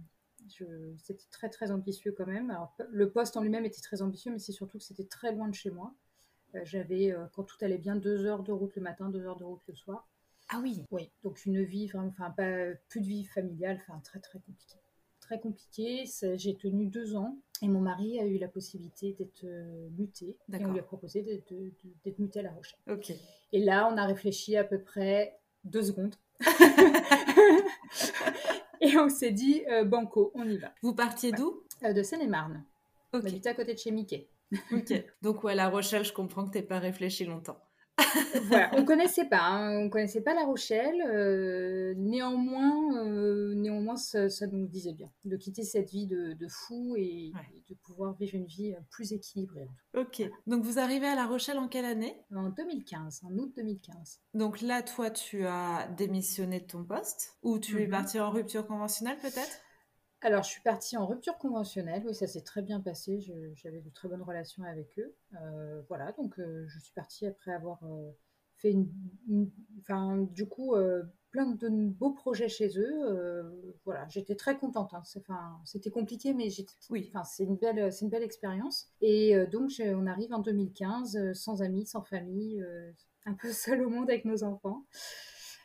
c'était 0.99 1.27
très, 1.31 1.49
très 1.49 1.71
ambitieux 1.71 2.15
quand 2.17 2.27
même. 2.27 2.51
Alors, 2.51 2.77
le 2.91 3.11
poste 3.11 3.37
en 3.37 3.43
lui-même 3.43 3.65
était 3.65 3.81
très 3.81 4.03
ambitieux, 4.03 4.33
mais 4.33 4.39
c'est 4.39 4.53
surtout 4.53 4.79
que 4.79 4.85
c'était 4.85 5.07
très 5.07 5.33
loin 5.33 5.49
de 5.49 5.55
chez 5.55 5.71
moi. 5.71 5.95
Euh, 6.55 6.61
j'avais, 6.65 7.15
quand 7.33 7.45
tout 7.45 7.57
allait 7.63 7.79
bien, 7.79 7.97
deux 7.97 8.27
heures 8.27 8.43
de 8.43 8.53
route 8.53 8.75
le 8.77 8.83
matin, 8.83 9.09
deux 9.11 9.25
heures 9.25 9.39
de 9.39 9.45
route 9.45 9.63
le 9.67 9.75
soir. 9.75 10.09
Ah 10.51 10.61
oui 10.63 10.85
Oui, 10.91 11.11
donc 11.23 11.45
une 11.47 11.65
vie, 11.65 11.89
vraiment, 11.89 12.09
enfin, 12.09 12.31
pas, 12.31 12.75
plus 12.89 13.01
de 13.01 13.07
vie 13.07 13.25
familiale, 13.25 13.81
enfin, 13.83 13.99
très, 14.01 14.21
très 14.21 14.39
compliqué 14.39 14.77
très 15.25 15.41
compliqué. 15.41 16.05
J'ai 16.37 16.57
tenu 16.57 16.87
deux 16.87 17.17
ans 17.17 17.39
et 17.63 17.69
mon 17.69 17.81
mari 17.81 18.21
a 18.21 18.27
eu 18.27 18.39
la 18.39 18.49
possibilité 18.49 19.15
d'être 19.19 19.45
euh, 19.45 19.89
muté. 19.97 20.37
Et 20.53 20.65
on 20.65 20.73
lui 20.73 20.81
a 20.81 20.83
proposé 20.83 21.23
d'être 21.23 22.19
muté 22.19 22.41
à 22.41 22.43
La 22.43 22.53
Rochelle. 22.53 22.79
Ok. 22.91 23.13
Et 23.53 23.61
là, 23.61 23.89
on 23.91 23.97
a 23.97 24.05
réfléchi 24.05 24.57
à 24.57 24.65
peu 24.65 24.79
près 24.81 25.39
deux 25.65 25.83
secondes. 25.83 26.15
et 28.81 28.99
on 28.99 29.09
s'est 29.09 29.33
dit, 29.33 29.65
euh, 29.71 29.85
banco, 29.85 30.31
on 30.35 30.49
y 30.49 30.59
va. 30.59 30.73
Vous 30.83 30.95
partiez 30.95 31.33
d'où 31.33 31.63
euh, 31.85 31.93
De 31.93 32.03
Seine-et-Marne. 32.03 32.65
On 33.13 33.19
habitait 33.21 33.51
à 33.51 33.55
côté 33.55 33.75
de 33.75 33.79
chez 33.79 33.93
Mickey. 33.93 34.29
ok. 34.73 35.05
Donc, 35.23 35.43
ouais, 35.45 35.55
La 35.55 35.69
Rochelle, 35.69 36.05
je 36.05 36.13
comprends 36.13 36.45
que 36.45 36.53
tu 36.53 36.59
n'aies 36.59 36.65
pas 36.65 36.81
réfléchi 36.81 37.25
longtemps 37.25 37.59
voilà, 38.47 38.71
on 38.75 38.85
connaissait 38.85 39.27
pas, 39.27 39.43
hein, 39.43 39.79
on 39.79 39.89
connaissait 39.89 40.21
pas 40.21 40.35
La 40.35 40.45
Rochelle. 40.45 41.01
Euh, 41.07 41.95
néanmoins, 41.97 42.97
euh, 43.05 43.55
néanmoins, 43.55 43.97
ça, 43.97 44.29
nous 44.51 44.67
disait 44.67 44.93
bien 44.93 45.11
de 45.25 45.37
quitter 45.37 45.63
cette 45.63 45.91
vie 45.91 46.07
de, 46.07 46.37
fou 46.49 46.95
et, 46.97 47.33
de 47.69 47.75
pouvoir 47.75 48.15
vivre 48.15 48.35
une 48.35 48.47
vie 48.47 48.73
euh, 48.73 48.81
plus 48.91 49.13
équilibrée. 49.13 49.69
Ok. 49.97 50.23
Donc 50.47 50.65
vous 50.65 50.79
arrivez 50.79 51.07
à 51.07 51.15
La 51.15 51.27
Rochelle 51.27 51.59
en 51.59 51.69
quelle 51.69 51.85
année? 51.85 52.17
En 52.35 52.51
2015, 52.51 53.23
en 53.25 53.33
août 53.39 53.53
2015. 53.57 54.21
Donc 54.35 54.61
là, 54.61 54.83
toi, 54.83 55.11
tu 55.11 55.47
as 55.47 55.89
démissionné 55.97 56.61
de 56.61 56.67
ton 56.67 56.85
poste 56.85 57.39
ou 57.43 57.59
tu 57.59 57.81
es 57.81 57.87
mhm. 57.87 57.91
parti 57.91 58.21
en 58.21 58.31
rupture 58.31 58.67
conventionnelle 58.67 59.19
peut-être? 59.19 59.61
Alors, 60.25 60.43
je 60.43 60.49
suis 60.49 60.63
partie 60.63 60.97
en 60.97 61.07
rupture 61.07 61.37
conventionnelle. 61.37 62.03
Oui, 62.07 62.15
ça 62.15 62.27
s'est 62.27 62.41
très 62.41 62.63
bien 62.63 62.81
passé. 62.81 63.21
J'avais 63.53 63.83
de 63.83 63.91
très 63.91 64.09
bonnes 64.09 64.23
relations 64.23 64.63
avec 64.65 64.99
eux. 64.99 65.15
Euh, 65.43 65.83
voilà, 65.89 66.13
donc 66.13 66.39
euh, 66.39 66.65
je 66.67 66.79
suis 66.79 66.95
partie 66.95 67.27
après 67.27 67.53
avoir 67.53 67.79
euh, 67.85 68.11
fait 68.57 68.71
une, 68.71 69.51
enfin, 69.81 70.17
du 70.33 70.49
coup, 70.49 70.75
plein 71.31 71.51
de 71.51 71.69
beaux 71.69 72.13
projets 72.13 72.49
chez 72.49 72.71
eux. 72.79 73.77
voilà, 73.85 74.09
j'étais 74.09 74.35
très 74.35 74.57
contente. 74.57 74.95
Hein. 74.95 75.03
Enfin, 75.19 75.61
c'était 75.67 75.91
compliqué, 75.91 76.33
mais 76.33 76.49
oui, 76.89 77.11
enfin, 77.15 77.25
c'est 77.25 77.45
une 77.45 77.57
belle, 77.57 77.93
c'est 77.93 78.07
une 78.07 78.11
belle 78.11 78.23
expérience. 78.23 78.89
Et 79.03 79.37
donc, 79.53 79.73
on 79.79 80.07
arrive 80.07 80.33
en 80.33 80.39
2015, 80.39 81.35
sans 81.35 81.61
amis, 81.61 81.85
sans 81.85 82.03
famille 82.03 82.65
un 83.27 83.35
peu 83.35 83.53
seul 83.53 83.83
au 83.83 83.91
monde 83.91 84.09
avec 84.09 84.25
nos 84.25 84.43
enfants. 84.43 84.87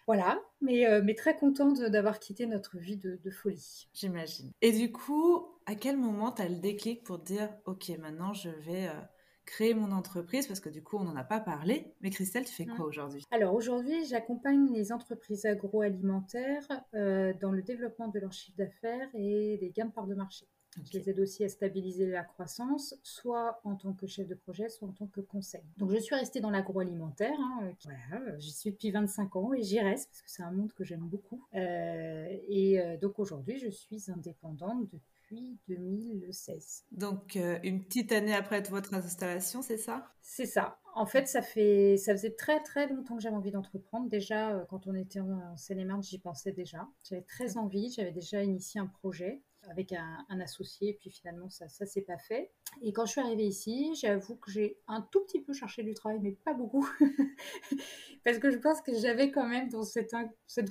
Voilà, 0.10 0.42
mais, 0.60 0.88
euh, 0.88 1.04
mais 1.06 1.14
très 1.14 1.38
contente 1.38 1.80
d'avoir 1.82 2.20
quitté 2.20 2.48
notre 2.48 2.80
vie 2.80 2.98
de, 2.98 3.30
folie. 3.30 3.88
J'imagine. 3.94 4.52
Et 4.64 4.72
du 4.72 4.92
coup, 4.92 5.46
à 5.68 5.76
quel 5.76 5.98
moment 5.98 6.32
tu 6.32 6.42
as 6.42 6.50
le 6.50 6.56
déclic 6.56 7.04
pour 7.04 7.20
dire, 7.20 7.48
OK, 7.66 7.90
maintenant 8.00 8.34
je 8.34 8.50
vais 8.50 8.88
euh, 8.88 9.02
créer 9.46 9.76
mon 9.76 9.92
entreprise? 9.92 10.48
Parce 10.48 10.62
que 10.62 10.70
du 10.70 10.82
coup, 10.82 10.98
on 10.98 11.04
n'en 11.04 11.16
a 11.16 11.24
pas 11.24 11.40
parlé. 11.40 11.94
Mais 12.02 12.10
Christelle, 12.10 12.46
tu 12.46 12.52
fais 12.52 12.66
quoi 12.66 12.88
aujourd'hui? 12.88 13.24
Alors 13.30 13.54
aujourd'hui, 13.54 14.04
j'accompagne 14.06 14.74
les 14.74 14.92
entreprises 14.92 15.46
agroalimentaires 15.46 16.68
euh, 16.96 17.32
dans 17.40 17.52
le 17.52 17.62
développement 17.62 18.08
de 18.08 18.18
leur 18.18 18.34
chiffre 18.34 18.58
d'affaires 18.58 19.10
et 19.14 19.60
des 19.62 19.70
gains 19.70 19.86
de 19.86 19.92
parts 19.92 20.08
de 20.08 20.16
marché. 20.16 20.48
Je 20.86 20.98
les 20.98 21.10
aide 21.10 21.20
aussi 21.20 21.44
à 21.44 21.50
stabiliser 21.50 22.08
la 22.08 22.24
croissance, 22.24 22.96
soit 23.04 23.60
en 23.64 23.76
tant 23.76 23.94
que 23.94 24.08
chef 24.08 24.28
de 24.28 24.36
projet, 24.36 24.70
soit 24.70 24.88
en 24.88 24.92
tant 24.92 25.08
que 25.08 25.22
conseil. 25.22 25.62
Donc 25.78 25.92
je 25.92 25.98
suis 25.98 26.16
restée 26.16 26.40
dans 26.40 26.50
l'agroalimentaire. 26.50 27.38
Hein, 27.40 27.60
euh, 27.64 27.72
voilà, 27.84 28.32
euh, 28.32 28.36
j'y 28.40 28.52
suis 28.52 28.72
depuis 28.72 28.92
25 28.92 29.36
ans 29.36 29.54
et 29.54 29.64
j'y 29.64 29.80
reste 29.80 30.10
parce 30.10 30.22
que 30.22 30.30
c'est 30.30 30.44
un 30.44 30.52
monde 30.52 30.74
que 30.74 30.84
j'aime 30.84 31.08
beaucoup. 31.08 31.44
Euh, 31.56 32.28
et 32.48 32.80
donc 33.02 33.20
aujourd'hui, 33.20 33.60
je 33.60 33.70
suis 33.70 34.10
indépendante 34.10 34.90
depuis 34.92 35.58
2016. 35.68 36.86
Donc 36.92 37.38
une 37.64 37.84
petite 37.84 38.12
année 38.12 38.34
après 38.34 38.62
votre 38.64 38.94
installation, 38.94 39.62
c'est 39.62 39.78
ça? 39.78 40.08
C'est 40.22 40.46
ça. 40.46 40.80
En 40.96 41.06
fait, 41.06 41.28
ça 41.28 41.42
fait 41.42 41.98
ça 41.98 42.14
faisait 42.14 42.32
très 42.32 42.62
très 42.62 42.88
longtemps 42.88 43.16
que 43.16 43.22
j'avais 43.22 43.36
envie 43.36 43.52
d'entreprendre. 43.52 44.10
Déjà, 44.10 44.66
quand 44.70 44.88
on 44.88 44.96
était 44.96 45.20
en 45.20 45.56
Seine-et-Marne, 45.56 46.04
j'y 46.04 46.20
pensais 46.20 46.52
déjà. 46.52 46.88
J'avais 47.08 47.22
très 47.22 47.58
envie. 47.58 47.92
J'avais 47.92 48.12
déjà 48.12 48.44
initié 48.44 48.82
un 48.82 48.88
projet 48.88 49.42
avec 49.70 49.94
un, 49.94 50.40
associé, 50.40 50.98
puis 51.00 51.10
finalement 51.10 51.50
ça 51.50 51.68
ça 51.68 51.86
s'est 51.86 52.02
pas 52.02 52.18
fait. 52.18 52.52
Et 52.82 52.94
quand 52.94 53.06
je 53.06 53.12
suis 53.12 53.22
arrivée 53.22 53.46
ici, 53.46 53.94
j'avoue 53.96 54.36
que 54.36 54.52
j'ai 54.52 54.80
un 54.88 55.02
tout 55.02 55.22
petit 55.26 55.42
peu 55.42 55.54
cherché 55.54 55.84
du 55.84 55.94
travail, 55.94 56.20
mais 56.22 56.32
pas 56.32 56.54
beaucoup, 56.54 56.88
parce 58.24 58.40
que 58.40 58.52
je 58.52 58.58
pense 58.58 58.82
que 58.82 58.94
j'avais 58.94 59.32
quand 59.32 59.48
même 59.48 59.70
dans 59.70 59.84
cette, 59.84 60.14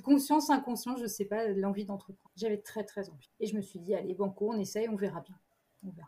conscience 0.03 0.49
inconsciente, 0.49 0.99
je 0.99 1.07
sais 1.07 1.25
pas, 1.25 1.47
l'envie 1.47 1.85
d'entreprendre. 1.85 2.31
J'avais 2.35 2.59
très 2.59 2.83
très 2.83 3.09
envie. 3.09 3.29
Et 3.39 3.47
je 3.47 3.55
me 3.55 3.61
suis 3.61 3.79
dit, 3.79 3.93
allez, 3.93 4.13
banco, 4.13 4.51
on 4.51 4.59
essaye, 4.59 4.89
on 4.89 4.95
verra 4.95 5.21
bien. 5.21 5.35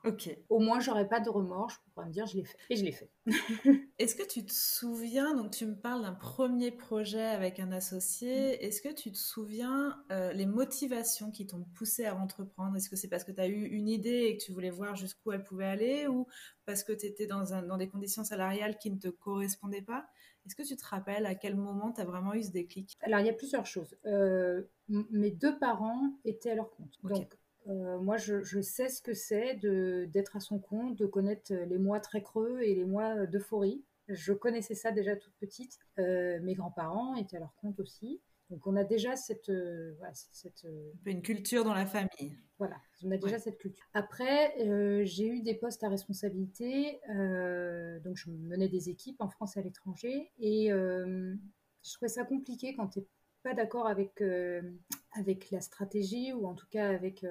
Ok. 0.04 0.36
Au 0.50 0.60
moins, 0.60 0.80
j'aurais 0.80 1.08
pas 1.08 1.20
de 1.20 1.30
remords. 1.30 1.70
Je 1.70 1.78
pourrais 1.94 2.08
me 2.08 2.12
dire, 2.12 2.26
je 2.26 2.38
l'ai 2.38 2.44
fait. 2.44 2.58
Et 2.70 2.76
je 2.76 2.84
l'ai 2.84 2.92
fait. 2.92 3.10
Est-ce 4.00 4.16
que 4.16 4.28
tu 4.28 4.44
te 4.44 4.52
souviens, 4.52 5.36
donc 5.36 5.52
tu 5.52 5.66
me 5.66 5.76
parles 5.76 6.02
d'un 6.02 6.14
premier 6.14 6.72
projet 6.72 7.24
avec 7.24 7.60
un 7.60 7.72
associé, 7.72 8.58
mm. 8.58 8.66
est-ce 8.66 8.82
que 8.82 8.94
tu 8.94 9.12
te 9.12 9.18
souviens 9.18 10.04
euh, 10.12 10.34
les 10.34 10.46
motivations 10.46 11.32
qui 11.32 11.46
t'ont 11.46 11.66
poussé 11.76 12.06
à 12.06 12.16
entreprendre? 12.16 12.76
Est-ce 12.76 12.90
que 12.90 12.96
c'est 12.96 13.08
parce 13.08 13.24
que 13.24 13.32
tu 13.32 13.40
as 13.40 13.48
eu 13.48 13.66
une 13.68 13.88
idée 13.88 14.26
et 14.26 14.38
que 14.38 14.44
tu 14.44 14.52
voulais 14.52 14.72
voir 14.72 14.96
jusqu'où 14.96 15.32
elle 15.32 15.44
pouvait 15.44 15.68
aller 15.68 16.08
ou 16.08 16.28
parce 16.66 16.84
que 16.84 16.94
tu 16.94 17.06
étais 17.06 17.28
dans, 17.28 17.54
un, 17.54 17.62
dans 17.62 17.78
des 17.78 17.88
conditions 17.88 18.24
salariales 18.24 18.78
qui 18.78 18.92
ne 18.92 18.98
te 18.98 19.10
correspondaient 19.10 19.82
pas? 19.82 20.08
Est-ce 20.46 20.56
que 20.56 20.64
tu 20.64 20.76
te 20.76 20.86
rappelles 20.86 21.26
à 21.26 21.36
quel 21.36 21.56
moment 21.56 21.92
tu 21.92 22.02
as 22.02 22.06
vraiment 22.06 22.34
eu 22.34 22.42
ce 22.42 22.50
déclic? 22.50 22.98
Alors, 23.02 23.20
il 23.20 23.28
y 23.28 23.30
a 23.30 23.34
plusieurs 23.34 23.68
choses. 23.68 23.96
Euh, 24.06 24.64
mes 24.90 25.30
deux 25.30 25.58
parents 25.60 26.18
étaient 26.26 26.50
à 26.50 26.56
leur 26.56 26.72
compte. 26.72 26.98
Donc, 27.04 27.38
euh, 27.68 28.00
moi, 28.00 28.18
je, 28.18 28.62
sais 28.62 28.90
ce 28.90 29.02
que 29.02 29.14
c'est 29.14 29.56
d'être 29.56 30.36
à 30.36 30.40
son 30.40 30.60
compte, 30.60 30.98
de 30.98 31.06
connaître 31.06 31.54
les 31.54 31.78
mois 31.78 32.00
très 32.00 32.22
creux 32.22 32.62
et 32.62 32.76
les 32.76 32.86
mois 32.86 33.26
d'euphorie. 33.26 33.84
Je 34.08 34.34
connaissais 34.34 34.76
ça 34.76 34.92
déjà 34.92 35.16
toute 35.16 35.34
petite. 35.36 35.78
Euh, 36.00 36.40
mes 36.42 36.56
grands-parents 36.56 37.16
étaient 37.16 37.38
à 37.38 37.42
leur 37.42 37.56
compte 37.56 37.80
aussi. 37.80 38.22
Donc, 38.50 38.68
on 38.68 38.76
a 38.76 38.84
déjà 38.84 39.16
cette. 39.16 39.50
Euh, 39.50 39.94
cette 40.12 40.66
Une 41.06 41.22
culture 41.22 41.64
dans 41.64 41.74
la 41.74 41.86
famille. 41.86 42.36
Voilà, 42.58 42.76
on 43.04 43.12
a 43.12 43.18
déjà 43.18 43.40
cette 43.40 43.58
culture. 43.58 43.86
Après, 43.94 44.54
j'ai 45.06 45.28
eu 45.28 45.42
des 45.42 45.56
postes 45.56 45.84
à 45.84 45.90
responsabilité. 45.90 47.00
donc, 48.04 48.18
je 48.18 48.30
menais 48.30 48.68
des 48.68 48.90
équipes 48.90 49.22
en 49.22 49.30
France 49.30 49.56
et 49.56 49.60
à 49.60 49.64
l'étranger. 49.64 50.32
Et 50.40 50.70
je 50.70 51.94
trouvais 51.94 52.10
ça 52.10 52.26
compliqué 52.26 52.76
quand 52.76 52.88
tu 52.88 53.00
n'es 53.00 53.06
pas 53.44 53.54
d'accord 53.54 53.88
avec, 53.88 54.22
avec 55.14 55.52
la 55.52 55.62
stratégie 55.62 56.34
ou 56.34 56.46
en 56.46 56.54
tout 56.54 56.68
cas 56.70 56.90
avec 56.90 57.26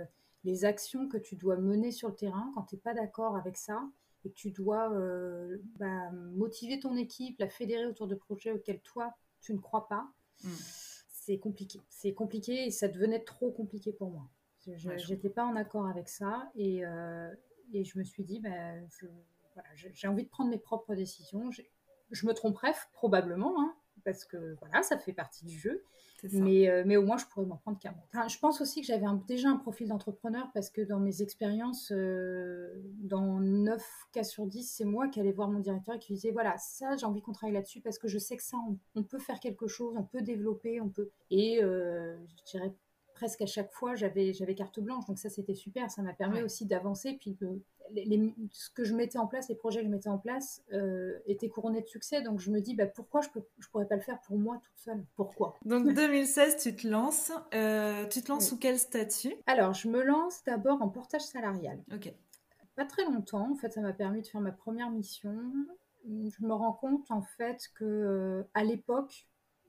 les 0.44 0.64
actions 0.64 1.08
que 1.08 1.18
tu 1.18 1.36
dois 1.36 1.56
mener 1.56 1.92
sur 1.92 2.08
le 2.08 2.14
terrain 2.14 2.50
quand 2.54 2.62
tu 2.62 2.74
n'es 2.74 2.80
pas 2.80 2.94
d'accord 2.94 3.36
avec 3.36 3.56
ça 3.56 3.82
et 4.24 4.30
que 4.30 4.34
tu 4.34 4.50
dois 4.50 4.92
euh, 4.92 5.58
bah, 5.78 6.10
motiver 6.12 6.78
ton 6.78 6.96
équipe, 6.96 7.38
la 7.38 7.48
fédérer 7.48 7.86
autour 7.86 8.06
de 8.06 8.14
projets 8.14 8.52
auxquels 8.52 8.80
toi, 8.80 9.14
tu 9.40 9.54
ne 9.54 9.58
crois 9.58 9.88
pas, 9.88 10.08
mm. 10.44 10.48
c'est 11.08 11.38
compliqué. 11.38 11.80
C'est 11.88 12.12
compliqué 12.12 12.66
et 12.66 12.70
ça 12.70 12.88
devenait 12.88 13.24
trop 13.24 13.50
compliqué 13.50 13.92
pour 13.92 14.10
moi. 14.10 14.28
Je 14.66 15.12
n'étais 15.12 15.30
pas 15.30 15.44
en 15.44 15.56
accord 15.56 15.86
avec 15.86 16.08
ça 16.08 16.50
et, 16.54 16.84
euh, 16.84 17.34
et 17.72 17.84
je 17.84 17.98
me 17.98 18.04
suis 18.04 18.24
dit, 18.24 18.40
bah, 18.40 18.74
j'ai 19.74 20.08
envie 20.08 20.24
de 20.24 20.28
prendre 20.28 20.50
mes 20.50 20.58
propres 20.58 20.94
décisions. 20.94 21.50
Je 22.10 22.26
me 22.26 22.34
tromperais 22.34 22.74
probablement, 22.92 23.60
hein, 23.60 23.74
parce 24.04 24.24
que 24.24 24.56
voilà, 24.60 24.82
ça 24.82 24.98
fait 24.98 25.12
partie 25.12 25.44
du 25.44 25.58
jeu. 25.58 25.82
Mais, 26.32 26.68
euh, 26.68 26.82
mais 26.86 26.96
au 26.96 27.02
moins, 27.02 27.16
je 27.16 27.24
pourrais 27.26 27.46
m'en 27.46 27.56
prendre 27.56 27.78
qu'à 27.78 27.92
moi. 27.92 28.28
je 28.28 28.38
pense 28.38 28.60
aussi 28.60 28.80
que 28.80 28.86
j'avais 28.86 29.06
déjà 29.26 29.48
un 29.48 29.56
profil 29.56 29.88
d'entrepreneur 29.88 30.50
parce 30.52 30.70
que 30.70 30.82
dans 30.82 30.98
mes 30.98 31.22
expériences, 31.22 31.92
euh, 31.92 32.74
dans 32.98 33.40
9 33.40 33.82
cas 34.12 34.24
sur 34.24 34.46
10, 34.46 34.64
c'est 34.64 34.84
moi 34.84 35.08
qui 35.08 35.20
allais 35.20 35.32
voir 35.32 35.48
mon 35.48 35.60
directeur 35.60 35.94
et 35.94 35.98
qui 35.98 36.12
disais 36.12 36.30
voilà, 36.30 36.56
ça, 36.58 36.96
j'ai 36.96 37.06
envie 37.06 37.22
qu'on 37.22 37.32
travaille 37.32 37.54
là-dessus 37.54 37.80
parce 37.80 37.98
que 37.98 38.08
je 38.08 38.18
sais 38.18 38.36
que 38.36 38.42
ça, 38.42 38.58
on, 38.94 39.02
peut 39.02 39.18
faire 39.18 39.40
quelque 39.40 39.66
chose, 39.66 39.94
on 39.96 40.04
peut 40.04 40.22
développer, 40.22 40.80
on 40.80 40.88
peut. 40.88 41.10
Et 41.30 41.62
euh, 41.62 42.16
je 42.38 42.44
dirais 42.44 42.74
presque 43.20 43.42
à 43.42 43.46
chaque 43.46 43.70
fois, 43.70 43.96
j'avais 43.96 44.32
carte 44.56 44.80
blanche. 44.80 45.04
Donc 45.04 45.18
ça, 45.18 45.28
c'était 45.28 45.54
super. 45.54 45.90
Ça 45.90 46.00
m'a 46.00 46.14
permis 46.14 46.40
aussi 46.42 46.64
d'avancer. 46.64 47.18
Puis 47.20 47.36
les, 47.92 48.34
ce 48.50 48.70
que 48.70 48.82
je 48.82 48.94
mettais 48.94 49.18
en 49.18 49.26
place, 49.26 49.50
les 49.50 49.54
projets 49.54 49.80
que 49.80 49.86
je 49.86 49.90
mettais 49.90 50.08
en 50.08 50.16
place 50.16 50.62
euh, 50.72 51.18
étaient 51.26 51.50
couronnés 51.50 51.82
de 51.82 51.86
succès. 51.86 52.22
Donc 52.22 52.40
je 52.40 52.50
me 52.50 52.62
dis, 52.62 52.74
bah, 52.74 52.86
pourquoi 52.86 53.20
je 53.20 53.28
ne 53.36 53.42
je 53.58 53.68
pourrais 53.68 53.86
pas 53.86 53.96
le 53.96 54.00
faire 54.00 54.22
pour 54.22 54.38
moi 54.38 54.58
toute 54.64 54.78
seule? 54.78 55.04
Pourquoi? 55.16 55.58
Donc 55.66 55.84
2016, 55.94 56.56
tu 56.56 56.74
te 56.74 56.88
lances. 56.88 57.30
Euh, 57.52 58.06
tu 58.06 58.22
te 58.22 58.32
lances 58.32 58.48
sous 58.48 58.58
quel 58.58 58.78
statut? 58.78 59.34
Alors, 59.46 59.74
je 59.74 59.88
me 59.88 60.02
lance 60.02 60.42
d'abord 60.46 60.80
en 60.80 60.88
portage 60.88 61.22
salarial. 61.22 61.78
Ok. 61.92 62.14
Pas 62.74 62.86
très 62.86 63.04
longtemps. 63.04 63.50
En 63.52 63.56
fait, 63.56 63.70
ça 63.70 63.82
m'a 63.82 63.92
permis 63.92 64.22
de 64.22 64.28
faire 64.28 64.40
ma 64.40 64.52
première 64.52 64.90
mission. 64.90 65.36
Je 66.06 66.46
me 66.46 66.54
rends 66.54 66.72
compte 66.72 67.10
en 67.10 67.20
fait 67.20 67.68
que 67.74 67.84
euh, 67.84 68.42
à 68.54 68.64
l'époque, 68.64 69.26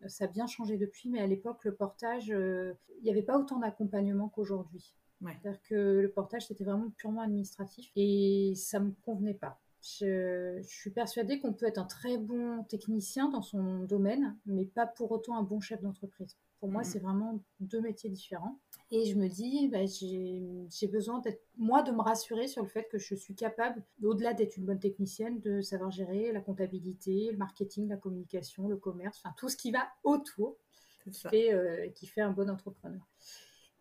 ça 0.07 0.25
a 0.25 0.27
bien 0.27 0.47
changé 0.47 0.77
depuis, 0.77 1.09
mais 1.09 1.19
à 1.19 1.27
l'époque, 1.27 1.63
le 1.65 1.75
portage, 1.75 2.31
euh, 2.31 2.73
il 2.99 3.03
n'y 3.03 3.09
avait 3.09 3.21
pas 3.21 3.37
autant 3.37 3.59
d'accompagnement 3.59 4.29
qu'aujourd'hui. 4.29 4.95
C'est-à-dire 5.23 5.61
que 5.61 5.75
le 5.75 6.09
portage, 6.09 6.47
c'était 6.47 6.63
vraiment 6.63 6.89
purement 6.97 7.21
administratif 7.21 7.91
et 7.95 8.53
ça 8.55 8.79
ne 8.79 8.85
me 8.85 8.91
convenait 9.03 9.35
pas. 9.35 9.59
Je, 9.83 10.59
je 10.61 10.67
suis 10.67 10.89
persuadée 10.89 11.39
qu'on 11.39 11.53
peut 11.53 11.67
être 11.67 11.77
un 11.77 11.85
très 11.85 12.17
bon 12.17 12.63
technicien 12.63 13.29
dans 13.29 13.43
son 13.43 13.83
domaine, 13.83 14.35
mais 14.47 14.65
pas 14.65 14.87
pour 14.87 15.11
autant 15.11 15.37
un 15.37 15.43
bon 15.43 15.59
chef 15.59 15.81
d'entreprise. 15.81 16.37
Pour 16.59 16.69
moi, 16.69 16.83
c'est 16.83 16.99
vraiment 16.99 17.43
deux 17.59 17.81
métiers 17.81 18.09
différents. 18.09 18.59
Et 18.93 19.05
je 19.05 19.15
me 19.15 19.29
dis, 19.29 19.69
bah, 19.69 19.85
j'ai 19.85 20.87
besoin 20.87 21.19
d'être, 21.19 21.41
moi, 21.57 21.81
de 21.81 21.91
me 21.91 22.01
rassurer 22.01 22.49
sur 22.49 22.61
le 22.61 22.67
fait 22.67 22.89
que 22.91 22.97
je 22.97 23.15
suis 23.15 23.35
capable, 23.35 23.81
au-delà 24.03 24.33
d'être 24.33 24.57
une 24.57 24.65
bonne 24.65 24.79
technicienne, 24.79 25.39
de 25.39 25.61
savoir 25.61 25.91
gérer 25.91 26.33
la 26.33 26.41
comptabilité, 26.41 27.29
le 27.31 27.37
marketing, 27.37 27.87
la 27.87 27.95
communication, 27.95 28.67
le 28.67 28.75
commerce, 28.75 29.21
enfin 29.23 29.33
tout 29.37 29.47
ce 29.47 29.55
qui 29.55 29.71
va 29.71 29.87
autour, 30.03 30.57
qui 31.05 31.13
fait, 31.13 31.53
euh, 31.53 31.87
qui 31.95 32.05
fait 32.05 32.21
un 32.21 32.31
bon 32.31 32.49
entrepreneur. 32.49 33.01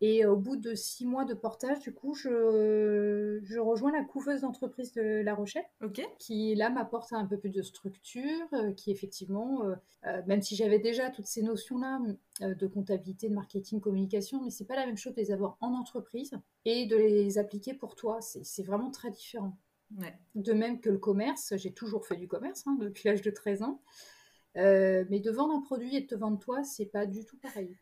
Et 0.03 0.25
au 0.25 0.35
bout 0.35 0.55
de 0.55 0.73
six 0.73 1.05
mois 1.05 1.25
de 1.25 1.35
portage, 1.35 1.79
du 1.79 1.93
coup, 1.93 2.15
je, 2.15 3.39
je 3.43 3.59
rejoins 3.59 3.91
la 3.91 4.03
couveuse 4.03 4.41
d'entreprise 4.41 4.93
de 4.93 5.21
La 5.21 5.35
Rochelle, 5.35 5.65
qui 6.17 6.55
là 6.55 6.71
m'apporte 6.71 7.13
un 7.13 7.27
peu 7.27 7.37
plus 7.37 7.51
de 7.51 7.61
structure, 7.61 8.47
euh, 8.53 8.73
qui 8.73 8.89
effectivement, 8.89 9.63
euh, 9.63 9.75
euh, 10.07 10.23
même 10.25 10.41
si 10.41 10.55
j'avais 10.55 10.79
déjà 10.79 11.11
toutes 11.11 11.27
ces 11.27 11.43
notions-là 11.43 11.99
de 12.39 12.67
comptabilité, 12.67 13.29
de 13.29 13.35
marketing, 13.35 13.79
communication, 13.79 14.43
mais 14.43 14.49
c'est 14.49 14.65
pas 14.65 14.75
la 14.75 14.87
même 14.87 14.97
chose 14.97 15.13
de 15.13 15.21
les 15.21 15.31
avoir 15.31 15.57
en 15.61 15.73
entreprise 15.75 16.31
et 16.65 16.87
de 16.87 16.95
les 16.95 17.37
appliquer 17.37 17.75
pour 17.75 17.95
toi. 17.95 18.19
C'est 18.21 18.63
vraiment 18.63 18.89
très 18.89 19.11
différent. 19.11 19.55
De 20.33 20.53
même 20.53 20.79
que 20.79 20.89
le 20.89 20.97
commerce, 20.97 21.53
j'ai 21.57 21.73
toujours 21.73 22.07
fait 22.07 22.15
du 22.15 22.27
commerce 22.27 22.63
hein, 22.65 22.75
depuis 22.79 23.07
l'âge 23.07 23.21
de 23.21 23.29
13 23.29 23.61
ans. 23.61 23.81
mais 24.55 25.19
de 25.19 25.29
vendre 25.29 25.53
un 25.53 25.61
produit 25.61 25.95
et 25.95 26.01
de 26.01 26.07
te 26.07 26.15
vendre 26.15 26.39
toi, 26.39 26.63
c'est 26.63 26.87
pas 26.87 27.05
du 27.05 27.23
tout 27.23 27.37
pareil. 27.37 27.77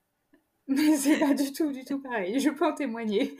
Mais 0.70 0.96
c'est 0.96 1.20
pas 1.20 1.34
du 1.34 1.52
tout, 1.52 1.72
du 1.72 1.84
tout 1.86 2.00
pareil. 2.00 2.40
Je 2.40 2.50
peux 2.50 2.66
en 2.66 2.74
témoigner. 2.74 3.38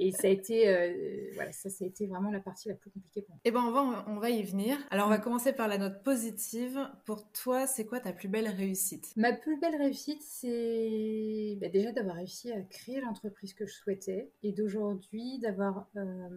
Et 0.00 0.12
ça 0.12 0.28
a 0.28 0.30
été, 0.30 0.68
euh, 0.68 1.30
voilà, 1.34 1.50
ça, 1.50 1.70
ça 1.70 1.84
a 1.84 1.88
été 1.88 2.06
vraiment 2.06 2.30
la 2.30 2.40
partie 2.40 2.68
la 2.68 2.74
plus 2.74 2.90
compliquée 2.90 3.22
pour 3.22 3.34
moi. 3.34 3.40
Eh 3.44 3.50
ben, 3.50 3.62
on 3.62 3.72
va, 3.72 4.04
on 4.06 4.16
va 4.18 4.30
y 4.30 4.42
venir. 4.44 4.78
Alors, 4.90 5.06
on 5.06 5.10
va 5.10 5.18
commencer 5.18 5.52
par 5.52 5.66
la 5.66 5.78
note 5.78 6.04
positive. 6.04 6.78
Pour 7.04 7.30
toi, 7.32 7.66
c'est 7.66 7.84
quoi 7.84 7.98
ta 7.98 8.12
plus 8.12 8.28
belle 8.28 8.48
réussite? 8.48 9.12
Ma 9.16 9.32
plus 9.32 9.58
belle 9.58 9.74
réussite, 9.76 10.22
c'est 10.22 11.58
bah, 11.60 11.68
déjà 11.68 11.90
d'avoir 11.90 12.16
réussi 12.16 12.52
à 12.52 12.60
créer 12.60 13.00
l'entreprise 13.00 13.54
que 13.54 13.66
je 13.66 13.72
souhaitais 13.72 14.30
et 14.42 14.52
d'aujourd'hui 14.52 15.38
d'avoir 15.40 15.88
euh, 15.96 16.28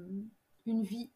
une 0.66 0.82
vie 0.82 1.12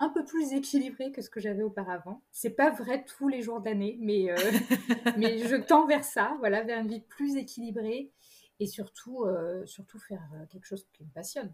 un 0.00 0.08
peu 0.08 0.24
plus 0.24 0.52
équilibrée 0.52 1.12
que 1.12 1.22
ce 1.22 1.30
que 1.30 1.40
j'avais 1.40 1.62
auparavant. 1.62 2.22
C'est 2.30 2.56
pas 2.56 2.70
vrai 2.70 3.04
tous 3.04 3.28
les 3.28 3.42
jours 3.42 3.60
d'année, 3.60 3.98
mais, 4.00 4.30
euh, 4.30 4.36
mais 5.18 5.38
je 5.38 5.56
tends 5.56 5.86
vers 5.86 6.04
ça, 6.04 6.36
voilà, 6.40 6.62
vers 6.62 6.80
une 6.80 6.88
vie 6.88 7.00
plus 7.00 7.36
équilibrée 7.36 8.10
et 8.60 8.66
surtout, 8.66 9.24
euh, 9.24 9.66
surtout 9.66 9.98
faire 9.98 10.22
euh, 10.34 10.46
quelque 10.46 10.66
chose 10.66 10.86
qui 10.92 11.02
me 11.04 11.10
passionne. 11.10 11.52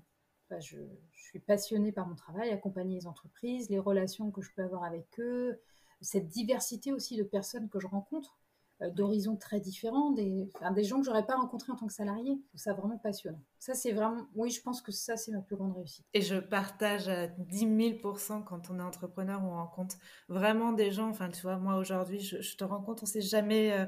je, 0.51 0.79
je, 1.13 1.23
suis 1.23 1.39
passionnée 1.39 1.93
par 1.93 2.07
mon 2.07 2.15
travail, 2.15 2.51
accompagner 2.51 2.97
les 2.97 3.07
entreprises, 3.07 3.71
les 3.71 3.79
relations 3.79 4.31
que 4.31 4.43
je 4.43 4.51
peux 4.55 4.63
avoir 4.63 4.85
avec 4.85 5.07
eux, 5.19 5.61
cette 6.01 6.29
diversité 6.29 6.93
aussi 6.93 7.17
de 7.17 7.23
personnes 7.23 7.69
que 7.69 7.81
je 7.81 7.87
rencontre. 7.87 8.39
Euh, 8.83 8.91
d'horizons 8.91 9.37
très 9.37 9.59
différents, 9.59 10.11
des, 10.11 10.51
des 10.75 10.85
gens 10.85 11.01
que 11.01 11.07
j'aurais 11.07 11.25
pas 11.25 11.37
rencontrés 11.37 11.73
en 11.73 11.77
tant 11.77 11.87
que 11.87 11.95
salarié. 11.95 12.39
Je 12.43 12.49
trouve 12.49 12.61
ça 12.61 12.75
vraiment 12.75 12.99
passionnant. 12.99 13.41
Ça, 13.59 13.73
c'est 13.73 13.93
vraiment, 13.93 14.27
oui, 14.35 14.51
je 14.51 14.61
pense 14.61 14.83
que 14.83 14.93
ça, 14.93 15.17
c'est 15.17 15.33
ma 15.33 15.41
plus 15.41 15.57
grande 15.57 15.75
réussite. 15.75 16.05
Et 16.13 16.21
je 16.21 16.37
partage 16.37 17.09
à 17.09 17.27
10 17.27 17.59
000 18.03 18.17
quand 18.45 18.69
on 18.69 18.79
est 18.79 18.83
entrepreneur, 18.83 19.43
on 19.43 19.55
rencontre 19.55 19.97
vraiment 20.29 20.73
des 20.73 20.91
gens. 20.91 21.09
Enfin, 21.09 21.31
tu 21.31 21.41
vois, 21.41 21.57
moi 21.57 21.77
aujourd'hui, 21.77 22.21
je, 22.21 22.57
te 22.57 22.65
rencontre, 22.65 23.05
on 23.05 23.07
s'est 23.07 23.23
jamais 23.23 23.73
euh, 23.73 23.87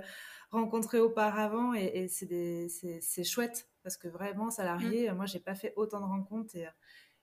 rencontré 0.50 0.98
auparavant 0.98 1.74
et, 1.74 2.08
c'est 2.08 3.24
chouette 3.24 3.68
parce 3.82 3.96
que 3.96 4.08
vraiment, 4.08 4.50
salarié, 4.50 5.10
mm. 5.10 5.14
moi, 5.14 5.26
j'ai 5.26 5.40
pas 5.40 5.54
fait 5.54 5.72
autant 5.76 6.00
de 6.00 6.06
rencontres 6.06 6.56
et, 6.56 6.66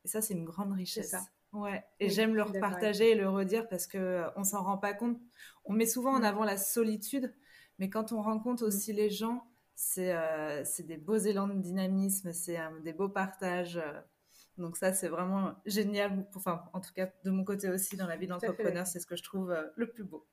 et 0.04 0.08
ça, 0.08 0.22
c'est 0.22 0.34
une 0.34 0.46
grande 0.46 0.74
richesse. 0.74 1.12
Ça. 1.12 1.22
Ouais, 1.54 1.86
et 2.00 2.10
j'aime 2.10 2.36
le 2.36 2.44
repartager 2.44 3.12
et 3.12 3.16
le 3.16 3.30
redire 3.30 3.68
parce 3.70 3.88
que 3.88 3.98
euh, 3.98 4.28
on 4.36 4.44
s'en 4.44 4.62
rend 4.64 4.78
pas 4.78 4.94
compte. 4.94 5.18
On 5.64 5.74
met 5.74 5.86
souvent 5.86 6.14
en 6.14 6.20
mm. 6.20 6.26
avant 6.26 6.44
la 6.44 6.58
solitude, 6.58 7.34
mais 7.80 7.90
quand 7.90 8.12
on 8.12 8.22
rencontre 8.22 8.64
mm. 8.64 8.68
aussi 8.68 8.94
les 8.94 9.10
gens, 9.10 9.48
euh, 9.98 10.62
c'est 10.66 10.84
des 10.84 10.98
beaux 10.98 11.18
élans 11.18 11.48
de 11.48 11.54
dynamisme, 11.54 12.34
c'est 12.34 12.60
des 12.84 12.94
beaux 12.94 13.10
partages. 13.10 13.82
Euh. 14.58 14.62
donc 14.62 14.78
ça, 14.78 14.94
c'est 14.94 15.08
vraiment 15.08 15.56
génial. 15.66 16.26
Enfin, 16.36 16.64
en 16.74 16.82
tout 16.82 16.94
cas, 16.94 17.10
de 17.24 17.32
mon 17.32 17.44
côté 17.44 17.70
aussi, 17.70 17.98
dans 17.98 18.08
la 18.08 18.18
vie 18.18 18.28
d'entrepreneur, 18.28 18.86
c'est 18.88 19.00
ce 19.00 19.08
que 19.08 19.16
je 19.16 19.24
trouve 19.24 19.52
euh, 19.52 19.64
le 19.76 19.88
plus 19.90 20.04
beau. 20.04 20.28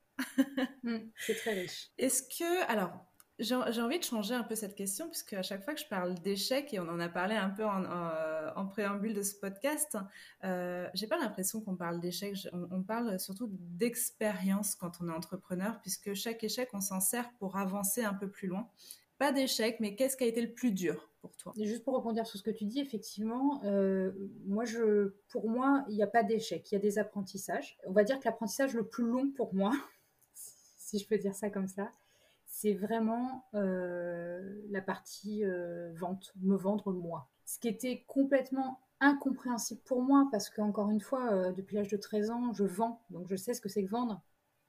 Mm, 0.83 0.97
c'est 1.17 1.35
très 1.35 1.53
riche. 1.53 1.91
Est-ce 1.97 2.23
que, 2.23 2.69
alors, 2.69 3.05
j'ai 3.39 3.55
envie 3.55 3.97
de 3.97 4.03
changer 4.03 4.35
un 4.35 4.43
peu 4.43 4.55
cette 4.55 4.75
question, 4.75 5.07
puisque 5.09 5.33
à 5.33 5.41
chaque 5.41 5.63
fois 5.63 5.73
que 5.73 5.79
je 5.79 5.87
parle 5.87 6.13
d'échecs, 6.15 6.73
et 6.73 6.79
on 6.79 6.87
en 6.87 6.99
a 6.99 7.09
parlé 7.09 7.35
un 7.35 7.49
peu 7.49 7.65
en, 7.65 8.67
préambule 8.67 9.13
de 9.13 9.23
ce 9.23 9.35
podcast, 9.35 9.97
euh, 10.43 10.87
j'ai 10.93 11.07
pas 11.07 11.17
l'impression 11.17 11.61
qu'on 11.61 11.75
parle 11.75 11.99
d'échecs, 11.99 12.47
on, 12.53 12.83
parle 12.83 13.19
surtout 13.19 13.49
d'expérience 13.51 14.75
quand 14.75 14.99
on 15.01 15.09
est 15.09 15.11
entrepreneur, 15.11 15.79
puisque 15.81 16.13
chaque 16.13 16.43
échec, 16.43 16.69
on 16.73 16.81
s'en 16.81 16.99
sert 16.99 17.31
pour 17.39 17.57
avancer 17.57 18.03
un 18.03 18.13
peu 18.13 18.29
plus 18.29 18.47
loin. 18.47 18.69
Pas 19.23 19.31
d'échec, 19.31 19.79
mais 19.79 19.95
qu'est-ce 19.95 20.17
qui 20.17 20.25
a 20.25 20.27
été 20.27 20.41
le 20.41 20.51
plus 20.51 20.73
dur 20.73 21.09
pour 21.21 21.33
toi? 21.37 21.53
Juste 21.55 21.85
pour 21.85 21.93
rebondir 21.93 22.27
sur 22.27 22.37
ce 22.37 22.43
que 22.43 22.51
tu 22.51 22.65
dis, 22.65 22.81
effectivement, 22.81 23.61
euh, 23.63 24.11
moi, 24.45 24.65
je, 24.65 25.13
pour 25.29 25.49
moi, 25.49 25.85
il 25.87 25.95
n'y 25.95 26.03
a 26.03 26.07
pas 26.07 26.23
d'échec, 26.23 26.69
il 26.69 26.75
y 26.75 26.77
a 26.77 26.81
des 26.81 26.99
apprentissages. 26.99 27.77
On 27.85 27.93
va 27.93 28.03
dire 28.03 28.19
que 28.19 28.25
l'apprentissage 28.25 28.73
le 28.73 28.85
plus 28.85 29.05
long 29.05 29.31
pour 29.31 29.53
moi, 29.53 29.71
si 30.33 30.99
je 30.99 31.07
peux 31.07 31.17
dire 31.17 31.35
ça 31.35 31.49
comme 31.49 31.69
ça, 31.69 31.89
c'est 32.47 32.73
vraiment 32.73 33.45
euh, 33.53 34.61
la 34.69 34.81
partie 34.81 35.45
euh, 35.45 35.93
vente, 35.93 36.33
me 36.41 36.57
vendre 36.57 36.91
moi. 36.91 37.29
Ce 37.45 37.59
qui 37.59 37.69
était 37.69 38.03
complètement 38.05 38.81
incompréhensible 38.99 39.79
pour 39.85 40.01
moi, 40.01 40.27
parce 40.33 40.49
qu'encore 40.49 40.89
une 40.89 40.99
fois, 40.99 41.53
depuis 41.53 41.77
l'âge 41.77 41.87
de 41.87 41.95
13 41.95 42.29
ans, 42.29 42.51
je 42.51 42.65
vends, 42.65 43.01
donc 43.09 43.29
je 43.29 43.37
sais 43.37 43.53
ce 43.53 43.61
que 43.61 43.69
c'est 43.69 43.85
que 43.85 43.89
vendre. 43.89 44.21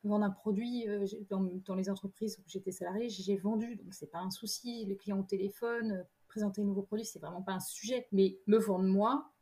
Vendre 0.04 0.25
un 0.25 0.30
produit 0.30 0.87
dans, 1.30 1.75
les 1.75 1.90
entreprises 1.90 2.38
où 2.38 2.42
j'étais 2.46 2.70
salarié, 2.73 3.08
j'ai 3.08 3.37
vendu, 3.37 3.76
donc 3.76 3.94
c'est 3.94 4.11
pas 4.11 4.18
un 4.18 4.30
souci. 4.30 4.84
Les 4.84 4.96
clients 4.96 5.20
au 5.20 5.25
téléphone, 5.25 6.04
présenter 6.28 6.61
un 6.61 6.64
nouveau 6.64 6.82
produit, 6.82 7.06
c'est 7.06 7.18
vraiment 7.18 7.42
pas 7.42 7.52
un 7.52 7.61
sujet. 7.61 8.06
Mais 8.12 8.38
me 8.46 8.58
vendre 8.58 8.84
moi, 8.84 9.32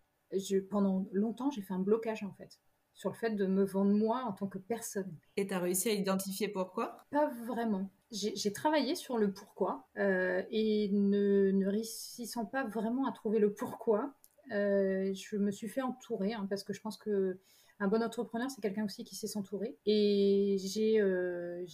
pendant 0.71 1.07
longtemps, 1.13 1.51
j'ai 1.51 1.63
fait 1.63 1.75
un 1.75 1.81
blocage 1.81 2.23
en 2.23 2.33
fait 2.33 2.61
sur 2.95 3.09
le 3.09 3.17
fait 3.17 3.31
de 3.31 3.47
me 3.47 3.65
vendre 3.65 3.93
moi 3.93 4.23
en 4.25 4.33
tant 4.33 4.47
que 4.47 4.59
personne. 4.59 5.17
Et 5.37 5.47
tu 5.47 5.55
as 5.55 5.59
réussi 5.59 5.89
à 5.89 5.93
identifier 5.93 6.49
pourquoi? 6.49 7.07
Pas 7.11 7.31
vraiment 7.47 7.91
j'ai 8.13 8.53
travaillé 8.53 8.95
sur 8.95 9.17
le 9.17 9.33
pourquoi 9.33 9.89
euh, 9.97 10.43
et 10.51 10.91
ne, 10.93 11.67
réussissant 11.67 12.45
pas 12.45 12.65
vraiment 12.65 13.07
à 13.07 13.13
trouver 13.13 13.39
le 13.39 13.55
pourquoi, 13.55 14.13
euh, 14.53 15.13
je 15.15 15.37
me 15.37 15.51
suis 15.51 15.69
fait 15.69 15.83
entourer 15.83 16.35
hein, 16.35 16.47
parce 16.49 16.63
que 16.63 16.73
je 16.73 16.81
pense 16.81 16.99
que 16.99 17.39
un 17.83 17.89
bon 17.89 18.03
entrepreneur 18.03 18.51
c'est 18.51 18.61
quelqu'un 18.61 18.85
aussi 18.85 19.05
qui 19.05 19.17
sait 19.17 19.27
s'entourer 19.27 19.77
et 19.87 20.57
j'ai 20.59 21.01
euh, 21.01 21.65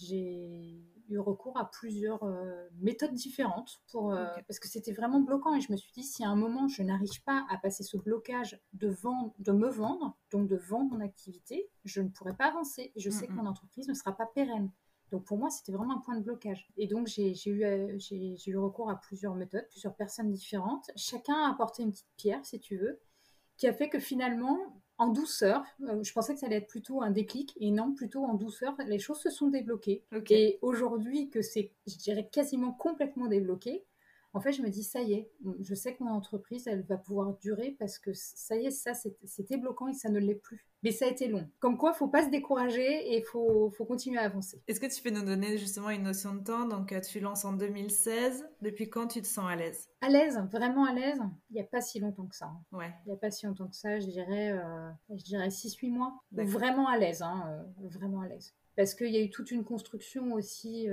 eu 1.09 1.19
recours 1.19 1.57
à 1.57 1.69
plusieurs 1.69 2.23
méthodes 2.79 3.13
différentes 3.13 3.81
pour 3.91 4.15
parce 4.47 4.59
que 4.59 4.67
c'était 4.67 4.91
vraiment 4.91 5.21
bloquant 5.21 5.55
et 5.55 5.61
je 5.61 5.71
me 5.71 5.77
suis 5.77 5.91
dit 5.91 6.03
si 6.03 6.23
à 6.23 6.29
un 6.29 6.35
moment 6.35 6.67
je 6.67 6.83
n'arrive 6.83 7.23
pas 7.23 7.45
à 7.49 7.57
passer 7.57 7.83
ce 7.83 7.97
blocage 7.97 8.59
de 8.73 8.89
vendre 8.89 9.33
de 9.39 9.51
me 9.51 9.69
vendre 9.69 10.17
donc 10.31 10.47
de 10.47 10.55
vendre 10.55 10.91
mon 10.91 11.01
activité 11.01 11.69
je 11.83 12.01
ne 12.01 12.09
pourrai 12.09 12.35
pas 12.35 12.45
avancer 12.45 12.91
je 12.95 13.09
sais 13.09 13.27
que 13.27 13.33
mon 13.33 13.47
entreprise 13.47 13.87
ne 13.87 13.93
sera 13.95 14.15
pas 14.15 14.27
pérenne 14.27 14.71
donc 15.11 15.25
pour 15.25 15.37
moi, 15.37 15.49
c'était 15.49 15.71
vraiment 15.71 15.97
un 15.97 15.99
point 15.99 16.15
de 16.15 16.23
blocage. 16.23 16.67
Et 16.77 16.87
donc 16.87 17.07
j'ai 17.07 17.33
eu, 17.47 17.63
euh, 17.63 17.97
eu 18.11 18.57
recours 18.57 18.89
à 18.89 18.99
plusieurs 18.99 19.35
méthodes, 19.35 19.67
plusieurs 19.69 19.95
personnes 19.95 20.31
différentes. 20.31 20.91
Chacun 20.95 21.33
a 21.33 21.49
apporté 21.49 21.83
une 21.83 21.91
petite 21.91 22.11
pierre, 22.15 22.45
si 22.45 22.59
tu 22.59 22.77
veux, 22.77 22.99
qui 23.57 23.67
a 23.67 23.73
fait 23.73 23.89
que 23.89 23.99
finalement, 23.99 24.57
en 24.99 25.07
douceur, 25.07 25.63
euh, 25.83 26.03
je 26.03 26.13
pensais 26.13 26.33
que 26.33 26.39
ça 26.39 26.45
allait 26.45 26.57
être 26.57 26.67
plutôt 26.67 27.01
un 27.01 27.11
déclic, 27.11 27.55
et 27.59 27.71
non, 27.71 27.93
plutôt 27.93 28.23
en 28.25 28.35
douceur, 28.35 28.75
les 28.85 28.99
choses 28.99 29.19
se 29.19 29.29
sont 29.31 29.47
débloquées. 29.47 30.03
Et 30.29 30.59
aujourd'hui 30.61 31.29
que 31.29 31.41
c'est, 31.41 31.71
je 31.87 31.97
dirais, 31.97 32.29
quasiment 32.31 32.73
complètement 32.73 33.27
débloqué, 33.27 33.85
en 34.33 34.41
fait, 34.41 34.51
je 34.51 34.61
me 34.61 34.69
dis, 34.69 34.83
ça 34.83 35.01
y 35.01 35.13
est, 35.13 35.31
je 35.59 35.73
sais 35.73 35.95
que 35.95 36.03
mon 36.03 36.11
entreprise, 36.11 36.67
elle 36.67 36.83
va 36.83 36.97
pouvoir 36.97 37.33
durer 37.39 37.75
parce 37.79 37.97
que 37.97 38.11
ça 38.13 38.55
y 38.57 38.67
est, 38.67 38.71
ça, 38.71 38.93
c'était 38.93 39.57
bloquant 39.57 39.87
et 39.87 39.93
ça 39.93 40.09
ne 40.09 40.19
l'est 40.19 40.35
plus. 40.35 40.68
Mais 40.83 40.91
ça 40.91 41.05
a 41.05 41.09
été 41.09 41.27
long. 41.27 41.47
Comme 41.59 41.77
quoi, 41.77 41.93
faut 41.93 42.07
pas 42.07 42.23
se 42.23 42.29
décourager 42.29 43.11
et 43.11 43.17
il 43.17 43.23
faut, 43.23 43.69
faut 43.71 43.85
continuer 43.85 44.17
à 44.17 44.23
avancer. 44.23 44.61
Est-ce 44.67 44.79
que 44.79 44.85
tu 44.85 45.01
peux 45.01 45.09
nous 45.09 45.25
donner 45.25 45.57
justement 45.57 45.89
une 45.89 46.03
notion 46.03 46.35
de 46.35 46.43
temps? 46.43 46.67
Donc, 46.67 46.91
euh, 46.91 47.01
tu 47.01 47.19
lances 47.19 47.43
en 47.45 47.53
2016. 47.53 48.47
Depuis 48.61 48.89
quand 48.89 49.07
tu 49.07 49.21
te 49.21 49.27
sens 49.27 49.45
à 49.49 49.55
l'aise? 49.55 49.89
À 50.01 50.09
l'aise, 50.09 50.39
vraiment 50.51 50.85
à 50.85 50.93
l'aise. 50.93 51.19
Il 51.49 51.55
n'y 51.55 51.61
a 51.61 51.65
pas 51.65 51.81
si 51.81 51.99
longtemps 51.99 52.27
que 52.27 52.35
ça. 52.35 52.45
Hein. 52.45 52.77
Ouais. 52.77 52.93
Il 53.05 53.09
n'y 53.09 53.15
a 53.15 53.19
pas 53.19 53.31
si 53.31 53.45
longtemps 53.45 53.67
que 53.67 53.75
ça. 53.75 53.99
Je 53.99 54.07
dirais, 54.07 54.51
euh, 54.51 54.89
je 55.09 55.23
dirais 55.23 55.49
6-8 55.49 55.89
mois. 55.89 56.23
Vraiment 56.31 56.87
à 56.87 56.97
l'aise, 56.97 57.21
hein, 57.21 57.43
euh, 57.47 57.87
vraiment 57.89 58.21
à 58.21 58.27
l'aise. 58.27 58.53
Parce 58.77 58.95
qu'il 58.95 59.09
y 59.09 59.17
a 59.17 59.21
eu 59.21 59.29
toute 59.29 59.51
une 59.51 59.65
construction 59.65 60.31
aussi 60.31 60.87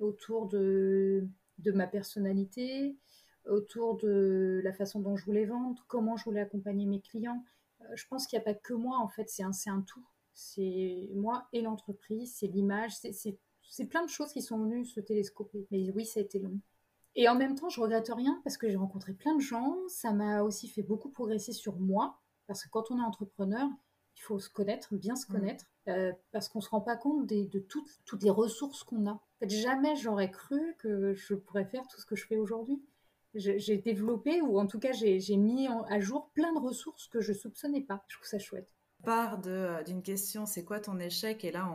autour 0.00 0.48
de 0.48 1.28
de 1.58 1.72
ma 1.72 1.86
personnalité, 1.86 2.96
autour 3.48 3.96
de 3.96 4.60
la 4.64 4.72
façon 4.72 5.00
dont 5.00 5.16
je 5.16 5.24
voulais 5.24 5.44
vendre, 5.44 5.84
comment 5.88 6.16
je 6.16 6.24
voulais 6.24 6.40
accompagner 6.40 6.86
mes 6.86 7.00
clients. 7.00 7.44
Je 7.94 8.06
pense 8.08 8.26
qu'il 8.26 8.38
n'y 8.38 8.42
a 8.42 8.44
pas 8.44 8.54
que 8.54 8.74
moi, 8.74 8.98
en 8.98 9.08
fait, 9.08 9.28
c'est 9.28 9.42
un, 9.42 9.52
un 9.66 9.82
tout. 9.82 10.06
C'est 10.34 11.08
moi 11.14 11.48
et 11.52 11.62
l'entreprise, 11.62 12.34
c'est 12.36 12.46
l'image, 12.46 12.92
c'est 12.98 13.86
plein 13.86 14.04
de 14.04 14.10
choses 14.10 14.32
qui 14.32 14.42
sont 14.42 14.58
venues 14.58 14.84
se 14.84 15.00
télescoper. 15.00 15.66
Mais 15.70 15.90
oui, 15.92 16.04
ça 16.04 16.20
a 16.20 16.22
été 16.22 16.38
long. 16.38 16.60
Et 17.14 17.28
en 17.28 17.34
même 17.34 17.54
temps, 17.54 17.70
je 17.70 17.80
regrette 17.80 18.10
rien 18.14 18.38
parce 18.44 18.58
que 18.58 18.68
j'ai 18.68 18.76
rencontré 18.76 19.14
plein 19.14 19.34
de 19.34 19.40
gens. 19.40 19.76
Ça 19.88 20.12
m'a 20.12 20.42
aussi 20.42 20.68
fait 20.68 20.82
beaucoup 20.82 21.08
progresser 21.08 21.52
sur 21.52 21.78
moi. 21.78 22.20
Parce 22.46 22.62
que 22.62 22.68
quand 22.68 22.90
on 22.90 22.98
est 22.98 23.02
entrepreneur, 23.02 23.68
il 24.16 24.20
faut 24.20 24.38
se 24.38 24.50
connaître, 24.50 24.94
bien 24.94 25.16
se 25.16 25.26
mmh. 25.26 25.34
connaître, 25.34 25.64
euh, 25.88 26.12
parce 26.32 26.48
qu'on 26.48 26.58
ne 26.58 26.64
se 26.64 26.68
rend 26.68 26.80
pas 26.80 26.96
compte 26.96 27.26
de 27.26 27.58
toutes, 27.58 27.88
toutes 28.04 28.22
les 28.22 28.30
ressources 28.30 28.84
qu'on 28.84 29.06
a 29.06 29.20
jamais 29.42 29.96
j'aurais 29.96 30.30
cru 30.30 30.74
que 30.78 31.14
je 31.14 31.34
pourrais 31.34 31.66
faire 31.66 31.86
tout 31.88 32.00
ce 32.00 32.06
que 32.06 32.16
je 32.16 32.26
fais 32.26 32.36
aujourd'hui. 32.36 32.82
J'ai 33.36 33.78
développé, 33.78 34.40
ou 34.40 34.58
en 34.58 34.66
tout 34.66 34.78
cas 34.78 34.92
j'ai 34.92 35.36
mis 35.36 35.68
à 35.68 36.00
jour 36.00 36.30
plein 36.32 36.52
de 36.52 36.58
ressources 36.58 37.08
que 37.08 37.20
je 37.20 37.32
soupçonnais 37.32 37.82
pas. 37.82 38.04
Je 38.08 38.16
trouve 38.16 38.28
ça 38.28 38.38
chouette. 38.38 38.76
Part 39.04 39.40
euh, 39.46 39.82
d'une 39.82 40.02
question, 40.02 40.46
c'est 40.46 40.64
quoi 40.64 40.80
ton 40.80 40.98
échec? 40.98 41.44
Et 41.44 41.52
là, 41.52 41.68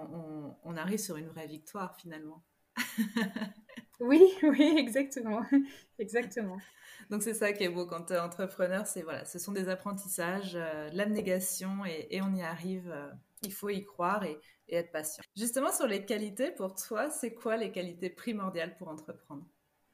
on, 0.64 0.76
arrive 0.76 1.00
sur 1.00 1.18
une 1.18 1.28
vraie 1.28 1.48
victoire 1.48 1.96
finalement. 1.96 2.44
oui, 4.00 4.22
oui, 4.44 4.76
exactement. 4.78 5.42
exactement. 6.00 6.58
Donc 7.10 7.24
c'est 7.24 7.34
ça 7.34 7.54
qui 7.54 7.64
est 7.64 7.70
beau 7.70 7.86
quand 7.86 8.06
tu 8.06 8.14
es 8.14 8.20
entrepreneur, 8.20 8.88
c'est 8.88 9.02
voilà, 9.02 9.26
ce 9.26 9.38
sont 9.38 9.52
des 9.52 9.70
apprentissages, 9.70 10.56
euh, 10.56 10.90
l'abnégation 10.94 11.86
et, 11.86 12.22
on 12.22 12.34
y 12.34 12.42
arrive. 12.42 12.90
Euh, 12.92 13.10
il 13.44 13.52
faut 13.52 13.70
y 13.70 13.84
croire 13.84 14.24
et, 14.24 14.38
être 14.70 14.92
patient. 14.92 15.24
Justement, 15.36 15.72
sur 15.72 15.88
les 15.88 16.06
qualités, 16.06 16.52
pour 16.52 16.76
toi, 16.76 17.10
c'est 17.10 17.34
quoi 17.34 17.58
les 17.58 17.72
qualités 17.72 18.10
primordiales 18.10 18.78
pour 18.78 18.88
entreprendre? 18.88 19.46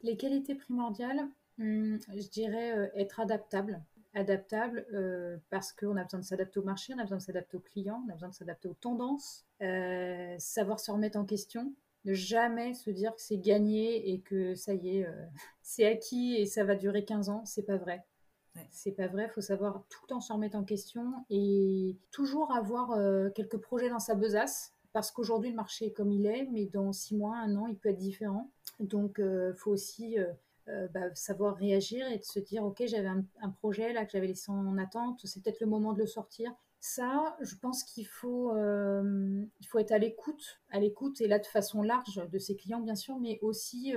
Les 0.01 0.17
qualités 0.17 0.53
primordiales, 0.53 1.27
hmm, 1.58 1.98
je 2.15 2.30
dirais 2.30 2.78
euh, 2.78 2.88
être 2.96 3.20
adaptable. 3.20 3.82
Adaptable 4.13 4.86
euh, 4.93 5.38
parce 5.50 5.74
qu'on 5.74 5.96
a 5.96 6.04
besoin 6.04 6.20
de 6.20 6.26
s'adapter 6.26 6.60
au 6.60 6.63
marché, 6.63 6.93
on 6.96 7.00
a 7.00 7.04
besoin 7.04 7.17
de 7.17 7.24
s'adapter 7.24 7.58
aux 7.58 7.62
clients, 7.62 8.04
on 8.08 8.10
a 8.10 8.13
besoin 8.13 8.30
de 8.30 8.34
s'adapter 8.34 8.67
aux 8.67 8.74
tendances, 8.74 9.46
euh, 9.62 10.36
savoir 10.39 10.80
se 10.80 10.91
remettre 10.91 11.20
en 11.20 11.26
question, 11.26 11.74
ne 12.06 12.13
jamais 12.13 12.74
se 12.74 12.89
dire 12.89 13.13
que 13.13 13.22
c'est 13.22 13.38
gagné 13.38 14.12
et 14.12 14.20
que 14.22 14.56
ça 14.56 14.74
y 14.74 14.98
est, 14.98 15.08
c'est 15.62 15.86
acquis 15.86 16.36
et 16.36 16.46
ça 16.46 16.63
va 16.63 16.76
durer 16.76 17.06
15 17.06 17.30
ans, 17.30 17.46
c'est 17.46 17.63
pas 17.63 17.78
vrai. 17.78 18.04
C'est 18.72 18.93
pas 18.93 19.06
vrai, 19.06 19.26
il 19.30 19.30
faut 19.30 19.41
savoir 19.41 19.84
tout 19.88 20.00
le 20.02 20.08
temps 20.08 20.20
se 20.20 20.34
remettre 20.34 20.58
en 20.58 20.63
question 20.63 21.13
et 21.30 21.96
toujours 22.10 22.52
avoir 22.52 22.98
quelques 23.36 23.58
projets 23.58 23.89
dans 23.89 24.00
sa 24.00 24.15
besace 24.15 24.74
parce 24.93 25.12
qu'aujourd'hui 25.12 25.52
le 25.52 25.56
marché 25.56 25.86
est 25.86 25.91
comme 25.91 26.12
il 26.12 26.26
est, 26.26 26.48
mais 26.52 26.65
dans 26.65 26.91
six 26.91 27.15
mois, 27.15 27.38
un 27.38 27.56
an, 27.56 27.67
il 27.67 27.76
peut 27.76 27.89
être 27.89 28.00
différent. 28.00 28.50
Donc 28.80 29.20
il 29.20 29.54
faut 29.56 29.70
aussi 29.70 30.17
euh, 30.69 30.88
bah, 30.89 31.13
savoir 31.15 31.56
réagir 31.56 32.08
et 32.08 32.17
de 32.17 32.23
se 32.23 32.39
dire 32.39 32.63
ok 32.63 32.84
j'avais 32.86 33.08
un, 33.08 33.49
projet 33.49 33.93
là 33.93 34.06
que 34.06 34.12
j'avais 34.12 34.27
laissé 34.27 34.51
en 34.51 34.77
attente, 34.77 35.21
c'est 35.23 35.41
peut-être 35.41 35.60
le 35.60 35.67
moment 35.67 35.93
de 35.93 35.99
le 35.99 36.08
sortir. 36.08 36.51
Ça, 36.80 37.36
je 37.41 37.56
pense 37.56 37.84
qu'il 37.84 38.06
faut, 38.06 38.56
il 38.56 39.67
faut 39.67 39.80
être 39.80 39.91
à 39.91 39.97
l'écoute, 39.97 40.62
à 40.69 40.80
l'écoute 40.80 41.19
et 41.21 41.27
là 41.27 41.39
de 41.39 41.45
façon 41.45 41.82
large 41.82 42.21
de 42.32 42.38
ses 42.38 42.56
clients 42.56 42.82
bien 42.82 42.95
sûr, 42.95 43.17
mais 43.19 43.39
aussi 43.41 43.95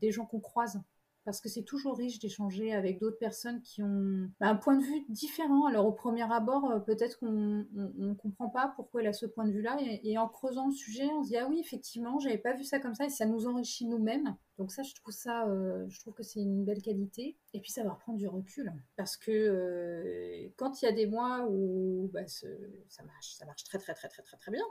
des 0.00 0.10
gens 0.10 0.26
qu'on 0.26 0.40
croise 0.40 0.82
parce 1.28 1.42
que 1.42 1.50
c'est 1.50 1.62
toujours 1.62 1.98
riche 1.98 2.18
d'échanger 2.20 2.72
avec 2.72 2.98
d'autres 2.98 3.18
personnes 3.18 3.60
qui 3.60 3.82
ont 3.82 4.30
bah, 4.40 4.48
un 4.48 4.56
point 4.56 4.78
de 4.78 4.82
vue 4.82 5.04
différent. 5.10 5.66
Alors 5.66 5.84
au 5.84 5.92
premier 5.92 6.22
abord, 6.22 6.70
euh, 6.70 6.78
peut-être 6.78 7.18
qu'on 7.18 7.66
ne 7.74 8.14
comprend 8.14 8.48
pas 8.48 8.72
pourquoi 8.76 9.02
elle 9.02 9.08
a 9.08 9.12
ce 9.12 9.26
point 9.26 9.44
de 9.44 9.52
vue-là, 9.52 9.76
et, 9.78 10.16
en 10.16 10.26
creusant 10.26 10.68
le 10.68 10.72
sujet, 10.72 11.04
on 11.04 11.22
se 11.22 11.28
dit 11.28 11.36
ah 11.36 11.46
oui 11.46 11.60
effectivement, 11.60 12.18
j'avais 12.18 12.38
pas 12.38 12.54
vu 12.54 12.64
ça 12.64 12.78
comme 12.78 12.94
ça, 12.94 13.04
et 13.04 13.10
ça 13.10 13.26
nous 13.26 13.46
enrichit 13.46 13.84
nous-mêmes. 13.84 14.38
Donc 14.56 14.72
ça, 14.72 14.82
je 14.82 14.94
trouve 14.94 15.12
ça, 15.12 15.46
euh, 15.48 15.84
je 15.90 16.00
trouve 16.00 16.14
que 16.14 16.22
c'est 16.22 16.40
une 16.40 16.64
belle 16.64 16.80
qualité. 16.80 17.36
Et 17.52 17.60
puis 17.60 17.72
ça 17.72 17.84
va 17.84 17.92
reprendre 17.92 18.16
du 18.16 18.26
recul, 18.26 18.72
parce 18.96 19.18
que 19.18 19.30
euh, 19.30 20.48
quand 20.56 20.80
il 20.80 20.86
y 20.86 20.88
a 20.88 20.92
des 20.92 21.06
mois 21.06 21.46
où 21.50 22.08
bah, 22.10 22.26
ça 22.26 23.02
marche, 23.04 23.34
ça 23.34 23.44
marche 23.44 23.64
très 23.64 23.78
très 23.78 23.92
très 23.92 24.08
très 24.08 24.22
très 24.22 24.38
très 24.38 24.50
bien, 24.50 24.64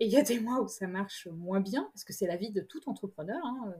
et 0.00 0.06
il 0.06 0.12
y 0.12 0.16
a 0.16 0.22
des 0.22 0.40
mois 0.40 0.60
où 0.60 0.68
ça 0.68 0.86
marche 0.86 1.28
moins 1.28 1.60
bien, 1.60 1.88
parce 1.92 2.04
que 2.04 2.12
c'est 2.12 2.26
la 2.26 2.36
vie 2.36 2.50
de 2.50 2.60
tout 2.60 2.88
entrepreneur. 2.88 3.40
Hein, 3.44 3.74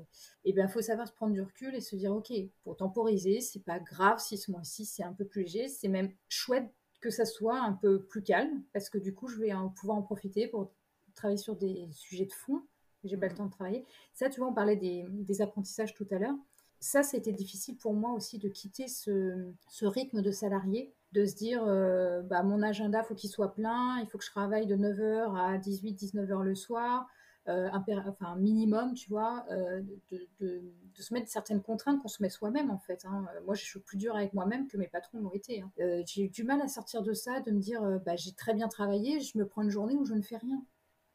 et 0.44 0.52
bien, 0.52 0.66
il 0.66 0.70
faut 0.70 0.80
savoir 0.80 1.08
se 1.08 1.12
prendre 1.12 1.32
du 1.32 1.42
recul 1.42 1.74
et 1.74 1.80
se 1.80 1.96
dire, 1.96 2.14
ok, 2.14 2.32
pour 2.62 2.76
temporiser, 2.76 3.40
c'est 3.40 3.64
pas 3.64 3.80
grave 3.80 4.20
si 4.20 4.38
ce 4.38 4.50
mois-ci 4.50 4.84
c'est 4.84 5.02
un 5.02 5.12
peu 5.12 5.24
plus 5.24 5.42
léger, 5.42 5.68
c'est 5.68 5.88
même 5.88 6.12
chouette 6.28 6.72
que 7.00 7.10
ça 7.10 7.24
soit 7.26 7.58
un 7.58 7.72
peu 7.72 8.02
plus 8.02 8.22
calme, 8.22 8.62
parce 8.72 8.88
que 8.88 8.98
du 8.98 9.12
coup, 9.12 9.28
je 9.28 9.38
vais 9.38 9.52
pouvoir 9.76 9.98
en 9.98 10.02
profiter 10.02 10.46
pour 10.46 10.72
travailler 11.14 11.38
sur 11.38 11.56
des 11.56 11.88
sujets 11.92 12.26
de 12.26 12.32
fond. 12.32 12.62
J'ai 13.02 13.18
pas 13.18 13.26
le 13.26 13.34
mmh. 13.34 13.36
temps 13.36 13.46
de 13.46 13.50
travailler. 13.50 13.84
Ça, 14.14 14.30
tu 14.30 14.40
vois, 14.40 14.48
on 14.48 14.54
parlait 14.54 14.76
des, 14.76 15.42
apprentissages 15.42 15.94
tout 15.94 16.06
à 16.10 16.18
l'heure. 16.18 16.36
Ça, 16.80 17.02
c'était 17.02 17.32
difficile 17.32 17.76
pour 17.76 17.92
moi 17.92 18.12
aussi 18.12 18.38
de 18.38 18.48
quitter 18.48 18.88
ce, 18.88 19.52
ce 19.68 19.84
rythme 19.84 20.22
de 20.22 20.30
salarié 20.30 20.94
de 21.14 21.24
se 21.24 21.36
dire 21.36 21.62
euh, 21.64 22.22
bah, 22.22 22.42
mon 22.42 22.60
agenda, 22.62 23.02
faut 23.04 23.14
qu'il 23.14 23.30
soit 23.30 23.54
plein, 23.54 23.98
il 24.00 24.06
faut 24.08 24.18
que 24.18 24.24
je 24.24 24.30
travaille 24.30 24.66
de 24.66 24.76
9h 24.76 25.38
à 25.38 25.56
18, 25.58 25.94
19h 25.94 26.42
le 26.42 26.54
soir, 26.56 27.06
euh, 27.48 27.70
enfin 27.72 28.36
minimum, 28.36 28.94
tu 28.94 29.08
vois, 29.10 29.46
euh, 29.50 29.80
de, 30.10 30.28
de, 30.40 30.62
se 30.98 31.14
mettre 31.14 31.28
certaines 31.28 31.62
contraintes 31.62 32.02
qu'on 32.02 32.08
se 32.08 32.22
met 32.22 32.30
soi-même 32.30 32.70
en 32.70 32.78
fait. 32.78 33.04
Hein. 33.04 33.26
Moi, 33.46 33.54
je 33.54 33.62
suis 33.62 33.78
plus 33.78 33.96
dure 33.96 34.16
avec 34.16 34.34
moi-même 34.34 34.66
que 34.66 34.76
mes 34.76 34.88
patrons 34.88 35.20
l'ont 35.20 35.32
été. 35.32 35.60
Hein. 35.60 35.70
j'ai 36.06 36.24
eu 36.24 36.28
du 36.28 36.42
mal 36.42 36.60
à 36.60 36.68
sortir 36.68 37.02
de 37.02 37.12
ça, 37.12 37.40
de 37.40 37.52
me 37.52 37.60
dire 37.60 37.82
bah, 38.04 38.16
j'ai 38.16 38.32
très 38.32 38.54
bien 38.54 38.66
travaillé, 38.66 39.20
je 39.20 39.38
me 39.38 39.46
prends 39.46 39.62
une 39.62 39.70
journée 39.70 39.94
où 39.94 40.04
je 40.04 40.14
ne 40.14 40.22
fais 40.22 40.36
rien, 40.36 40.64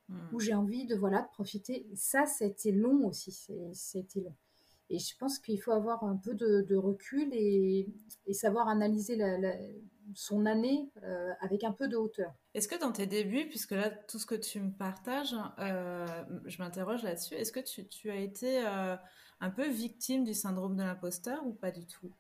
hmm. 0.08 0.18
où 0.32 0.40
j'ai 0.40 0.54
envie 0.54 0.86
de 0.86 0.96
voilà 0.96 1.24
de 1.24 1.28
profiter. 1.28 1.86
Ça, 1.96 2.26
c'était 2.26 2.72
long 2.72 3.06
aussi, 3.06 3.32
c'était 3.74 4.22
long. 4.22 4.36
Et 4.90 4.98
je 4.98 5.16
pense 5.18 5.38
qu'il 5.40 5.62
faut 5.62 5.72
avoir 5.72 6.04
un 6.04 6.18
peu 6.18 6.34
de, 6.34 6.76
recul 6.76 7.30
et, 7.34 7.88
savoir 8.32 8.68
analyser 8.68 9.18
son 10.16 10.46
année 10.46 10.90
euh, 11.04 11.32
avec 11.42 11.64
un 11.64 11.72
peu 11.72 11.88
de 11.88 11.96
hauteur. 11.96 12.34
Est-ce 12.56 12.68
que 12.68 12.80
dans 12.80 12.92
tes 12.92 13.06
débuts, 13.06 13.48
puisque 13.48 13.72
là, 13.72 13.90
tout 13.90 14.18
ce 14.18 14.26
que 14.26 14.36
tu 14.36 14.60
me 14.60 14.72
partages, 14.72 15.36
euh, 15.60 16.08
je 16.46 16.62
m'interroge 16.62 17.04
là-dessus, 17.04 17.36
est-ce 17.36 17.52
que 17.52 17.60
tu, 17.60 18.10
as 18.10 18.16
été 18.16 18.66
euh, 18.66 18.96
un 19.40 19.50
peu 19.52 19.68
victime 19.68 20.24
du 20.24 20.34
syndrome 20.34 20.76
de 20.76 20.84
l'imposteur 20.84 21.46
ou 21.46 21.54
pas 21.54 21.72
du 21.72 21.86
tout? 21.86 22.12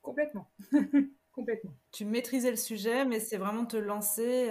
Complètement. 0.00 0.50
Complètement. 1.32 1.74
Tu 1.92 2.04
maîtrisais 2.04 2.50
le 2.50 2.56
sujet, 2.56 3.04
mais 3.04 3.20
c'est 3.20 3.36
vraiment 3.36 3.66
te 3.66 3.76
lancer 3.76 4.50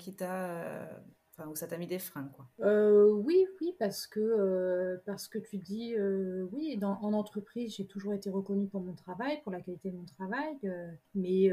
qui 0.00 0.16
t'a 0.16 0.88
Enfin, 1.36 1.52
ça 1.56 1.66
t'a 1.66 1.78
mis 1.78 1.88
des 1.88 1.98
freins, 1.98 2.30
quoi. 2.36 2.46
Euh, 2.60 3.10
oui, 3.10 3.44
oui, 3.60 3.74
parce 3.78 4.06
que, 4.06 4.20
euh, 4.20 4.98
parce 5.04 5.26
que 5.26 5.38
tu 5.38 5.58
dis, 5.58 5.94
euh, 5.96 6.46
oui, 6.52 6.76
dans, 6.76 6.96
en 7.02 7.12
entreprise, 7.12 7.74
j'ai 7.74 7.86
toujours 7.86 8.12
été 8.12 8.30
reconnue 8.30 8.68
pour 8.68 8.80
mon 8.80 8.94
travail, 8.94 9.40
pour 9.42 9.50
la 9.50 9.60
qualité 9.60 9.90
de 9.90 9.96
mon 9.96 10.04
travail, 10.04 10.56
mais, 11.14 11.50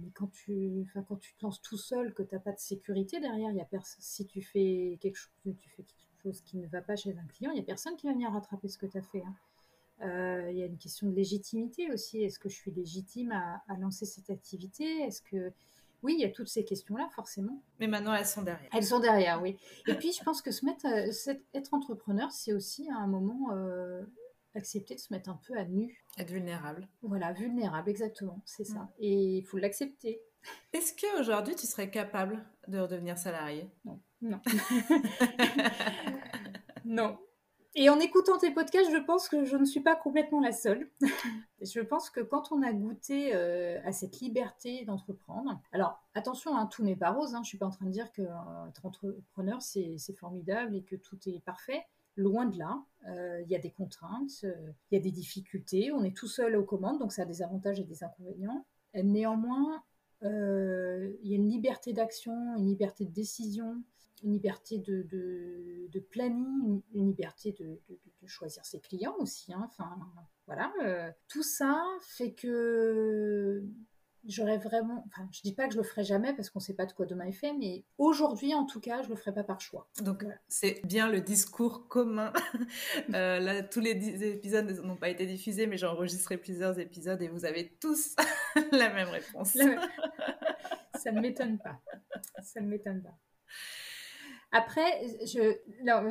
mais, 0.00 0.10
quand, 0.14 0.28
tu, 0.28 0.86
quand 1.06 1.16
tu 1.16 1.34
te 1.34 1.44
lances 1.44 1.60
tout 1.60 1.76
seul, 1.76 2.14
que 2.14 2.22
tu 2.22 2.34
n'as 2.34 2.40
pas 2.40 2.52
de 2.52 2.58
sécurité 2.58 3.20
derrière, 3.20 3.52
y 3.52 3.60
a 3.60 3.66
si 3.98 4.24
tu 4.26 4.40
fais, 4.40 4.98
quelque 5.00 5.16
chose, 5.16 5.32
tu 5.58 5.68
fais 5.68 5.82
quelque 5.82 6.22
chose 6.22 6.40
qui 6.40 6.56
ne 6.56 6.66
va 6.66 6.80
pas 6.80 6.96
chez 6.96 7.10
un 7.10 7.26
client, 7.26 7.50
il 7.50 7.56
n'y 7.56 7.60
a 7.60 7.64
personne 7.64 7.94
qui 7.96 8.06
va 8.06 8.14
venir 8.14 8.32
rattraper 8.32 8.68
ce 8.68 8.78
que 8.78 8.86
tu 8.86 8.96
as 8.96 9.02
fait. 9.02 9.22
Hein. 9.22 10.46
Il 10.50 10.56
y 10.56 10.62
a 10.62 10.66
une 10.66 10.78
question 10.78 11.08
de 11.08 11.14
légitimité 11.14 11.92
aussi. 11.92 12.22
Est-ce 12.22 12.38
que 12.38 12.48
je 12.48 12.54
suis 12.54 12.70
légitime 12.70 13.32
à, 13.32 13.62
à 13.68 13.76
lancer 13.76 14.06
cette 14.06 14.30
activité? 14.30 14.84
Est-ce 15.02 15.20
que 15.20 15.52
oui, 16.02 16.14
il 16.18 16.20
y 16.20 16.24
a 16.24 16.30
toutes 16.30 16.48
ces 16.48 16.64
questions-là, 16.64 17.08
forcément. 17.14 17.62
Mais 17.80 17.86
maintenant, 17.86 18.14
elles 18.14 18.26
sont 18.26 18.42
derrière. 18.42 18.70
Elles 18.72 18.84
sont 18.84 19.00
derrière, 19.00 19.42
oui. 19.42 19.56
Et 19.86 19.94
puis, 19.94 20.12
je 20.12 20.22
pense 20.22 20.42
que 20.42 20.50
se 20.50 20.64
mettre, 20.64 20.86
euh, 20.86 21.34
être 21.54 21.74
entrepreneur, 21.74 22.30
c'est 22.30 22.52
aussi 22.52 22.88
à 22.90 22.96
un 22.96 23.06
moment 23.06 23.52
euh, 23.52 24.02
accepter 24.54 24.94
de 24.94 25.00
se 25.00 25.12
mettre 25.12 25.30
un 25.30 25.40
peu 25.46 25.56
à 25.56 25.64
nu. 25.64 26.04
Être 26.18 26.30
vulnérable. 26.30 26.88
Voilà, 27.02 27.32
vulnérable, 27.32 27.90
exactement, 27.90 28.40
c'est 28.44 28.64
ça. 28.64 28.80
Mm. 28.80 28.90
Et 29.00 29.36
il 29.38 29.44
faut 29.44 29.58
l'accepter. 29.58 30.20
Est-ce 30.72 30.94
qu'aujourd'hui, 30.94 31.56
tu 31.56 31.66
serais 31.66 31.90
capable 31.90 32.44
de 32.68 32.78
redevenir 32.78 33.18
salarié? 33.18 33.68
Non. 33.84 34.00
Non. 34.20 34.40
non. 36.84 37.18
Et 37.74 37.90
en 37.90 38.00
écoutant 38.00 38.38
tes 38.38 38.50
podcasts, 38.50 38.90
je 38.90 38.96
pense 38.96 39.28
que 39.28 39.44
je 39.44 39.56
ne 39.56 39.64
suis 39.64 39.80
pas 39.80 39.94
complètement 39.94 40.40
la 40.40 40.52
seule. 40.52 40.90
je 41.60 41.80
pense 41.80 42.10
que 42.10 42.20
quand 42.20 42.50
on 42.50 42.62
a 42.62 42.72
goûté 42.72 43.34
euh, 43.34 43.78
à 43.84 43.92
cette 43.92 44.20
liberté 44.20 44.84
d'entreprendre, 44.84 45.60
alors 45.72 46.02
attention, 46.14 46.56
hein, 46.56 46.66
tout 46.66 46.82
n'est 46.82 46.96
pas 46.96 47.10
rose, 47.10 47.34
hein, 47.34 47.38
je 47.38 47.40
ne 47.40 47.44
suis 47.44 47.58
pas 47.58 47.66
en 47.66 47.70
train 47.70 47.86
de 47.86 47.90
dire 47.90 48.10
que 48.12 48.22
euh, 48.22 48.82
entrepreneur, 48.82 49.60
c'est 49.60 49.98
formidable 50.18 50.74
et 50.76 50.82
que 50.82 50.96
tout 50.96 51.18
est 51.26 51.40
parfait. 51.44 51.84
Loin 52.16 52.46
de 52.46 52.58
là, 52.58 52.82
euh, 53.06 53.42
il 53.42 53.48
y 53.48 53.54
a 53.54 53.60
des 53.60 53.70
contraintes, 53.70 54.42
il 54.42 54.94
y 54.94 54.96
a 54.96 55.00
des 55.00 55.12
difficultés, 55.12 55.92
on 55.92 56.02
est 56.02 56.16
tout 56.16 56.26
seul 56.26 56.56
aux 56.56 56.64
commandes, 56.64 56.98
donc 56.98 57.12
ça 57.12 57.22
a 57.22 57.26
des 57.26 57.42
avantages 57.42 57.78
et 57.78 57.84
des 57.84 58.02
inconvénients. 58.02 58.64
Néanmoins, 58.94 59.84
il 60.22 61.18
y 61.22 61.32
a 61.32 61.36
une 61.36 61.48
liberté 61.48 61.92
d'action, 61.92 62.56
une 62.56 62.66
liberté 62.66 63.04
de 63.04 63.12
décision, 63.12 63.84
une 64.22 64.32
liberté 64.32 64.78
de, 64.78 65.06
de, 65.10 66.00
planning, 66.00 66.82
une, 66.94 67.08
liberté 67.08 67.52
de, 67.52 67.80
de, 67.88 68.26
choisir 68.26 68.64
ses 68.64 68.80
clients 68.80 69.16
aussi. 69.18 69.52
Hein. 69.52 69.64
Enfin, 69.66 69.96
voilà. 70.46 70.72
Euh, 70.82 71.10
tout 71.28 71.42
ça 71.42 71.82
fait 72.00 72.32
que 72.32 73.64
j'aurais 74.28 74.58
vraiment. 74.58 75.04
Enfin, 75.08 75.28
je 75.32 75.40
dis 75.42 75.54
pas 75.54 75.66
que 75.66 75.72
je 75.72 75.78
le 75.78 75.84
ferai 75.84 76.04
jamais 76.04 76.34
parce 76.34 76.50
qu'on 76.50 76.60
sait 76.60 76.74
pas 76.74 76.86
de 76.86 76.92
quoi 76.92 77.06
demain 77.06 77.26
est 77.26 77.32
fait, 77.32 77.52
mais 77.52 77.84
aujourd'hui, 77.96 78.54
en 78.54 78.64
tout 78.64 78.80
cas, 78.80 79.02
je 79.02 79.08
le 79.08 79.16
ferai 79.16 79.32
pas 79.32 79.44
par 79.44 79.60
choix. 79.60 79.88
Donc, 80.02 80.24
c'est 80.48 80.84
bien 80.86 81.10
le 81.10 81.20
discours 81.20 81.88
commun. 81.88 82.32
Euh, 83.14 83.38
là, 83.40 83.62
tous 83.62 83.80
les 83.80 84.24
épisodes 84.24 84.68
n'ont 84.82 84.96
pas 84.96 85.08
été 85.08 85.24
diffusés, 85.24 85.66
mais 85.66 85.76
j'ai 85.76 85.86
enregistré 85.86 86.36
plusieurs 86.36 86.78
épisodes 86.78 87.20
et 87.22 87.28
vous 87.28 87.44
avez 87.44 87.76
tous 87.80 88.16
la 88.72 88.92
même 88.92 89.08
réponse. 89.08 89.52
Ça 90.94 91.12
ne 91.12 91.20
m'étonne 91.20 91.58
pas. 91.58 91.80
Ça 92.42 92.60
ne 92.60 92.68
m'étonne 92.68 93.02
pas. 93.02 93.16
Après, 94.50 95.06
je, 95.26 95.56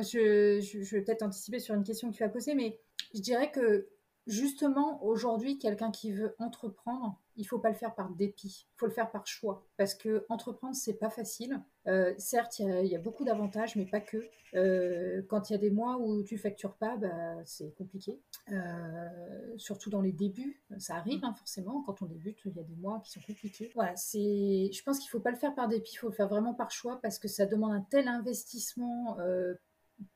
je, 0.02 0.60
je, 0.60 0.96
vais 0.96 1.02
peut-être 1.02 1.22
anticiper 1.22 1.58
sur 1.58 1.74
une 1.74 1.82
question 1.82 2.10
que 2.10 2.16
tu 2.16 2.22
as 2.22 2.28
posée, 2.28 2.54
mais 2.54 2.78
je 3.14 3.20
dirais 3.20 3.50
que 3.50 3.88
justement, 4.26 5.02
aujourd'hui, 5.04 5.58
quelqu'un 5.58 5.90
qui 5.90 6.12
veut 6.12 6.34
entreprendre, 6.38 7.20
il 7.38 7.44
faut 7.44 7.60
pas 7.60 7.70
le 7.70 7.76
faire 7.76 7.94
par 7.94 8.10
dépit, 8.10 8.66
il 8.68 8.78
faut 8.78 8.86
le 8.86 8.92
faire 8.92 9.10
par 9.10 9.26
choix. 9.26 9.64
Parce 9.76 9.94
que 9.94 10.26
entreprendre, 10.28 10.74
c'est 10.74 10.98
pas 10.98 11.08
facile. 11.08 11.62
Euh, 11.86 12.12
certes, 12.18 12.58
il 12.58 12.86
y, 12.86 12.96
a 12.96 12.98
beaucoup 12.98 13.24
d'avantages, 13.24 13.76
mais 13.76 13.86
pas 13.86 14.00
que. 14.00 14.18
Euh, 14.54 15.22
quand 15.28 15.48
il 15.48 15.52
y 15.52 15.56
a 15.56 15.58
des 15.58 15.70
mois 15.70 15.98
où 15.98 16.24
tu 16.24 16.36
factures 16.36 16.74
pas, 16.74 16.96
bah, 16.96 17.36
c'est 17.44 17.72
compliqué. 17.76 18.20
Euh, 18.50 19.54
surtout 19.56 19.88
dans 19.88 20.00
les 20.00 20.10
débuts, 20.10 20.60
ça 20.78 20.96
arrive 20.96 21.24
hein, 21.24 21.32
forcément. 21.32 21.82
Quand 21.86 22.02
on 22.02 22.06
débute, 22.06 22.38
il 22.44 22.56
y 22.56 22.60
a 22.60 22.64
des 22.64 22.76
mois 22.76 23.00
qui 23.04 23.12
sont 23.12 23.20
compliqués. 23.20 23.70
Voilà, 23.74 23.94
c'est. 23.94 24.70
Je 24.72 24.82
pense 24.82 24.98
qu'il 24.98 25.08
faut 25.08 25.20
pas 25.20 25.30
le 25.30 25.36
faire 25.36 25.54
par 25.54 25.68
dépit, 25.68 25.92
il 25.94 25.96
faut 25.96 26.08
le 26.08 26.14
faire 26.14 26.28
vraiment 26.28 26.54
par 26.54 26.72
choix 26.72 27.00
parce 27.00 27.20
que 27.20 27.28
ça 27.28 27.46
demande 27.46 27.72
un 27.72 27.86
tel 27.88 28.08
investissement 28.08 29.16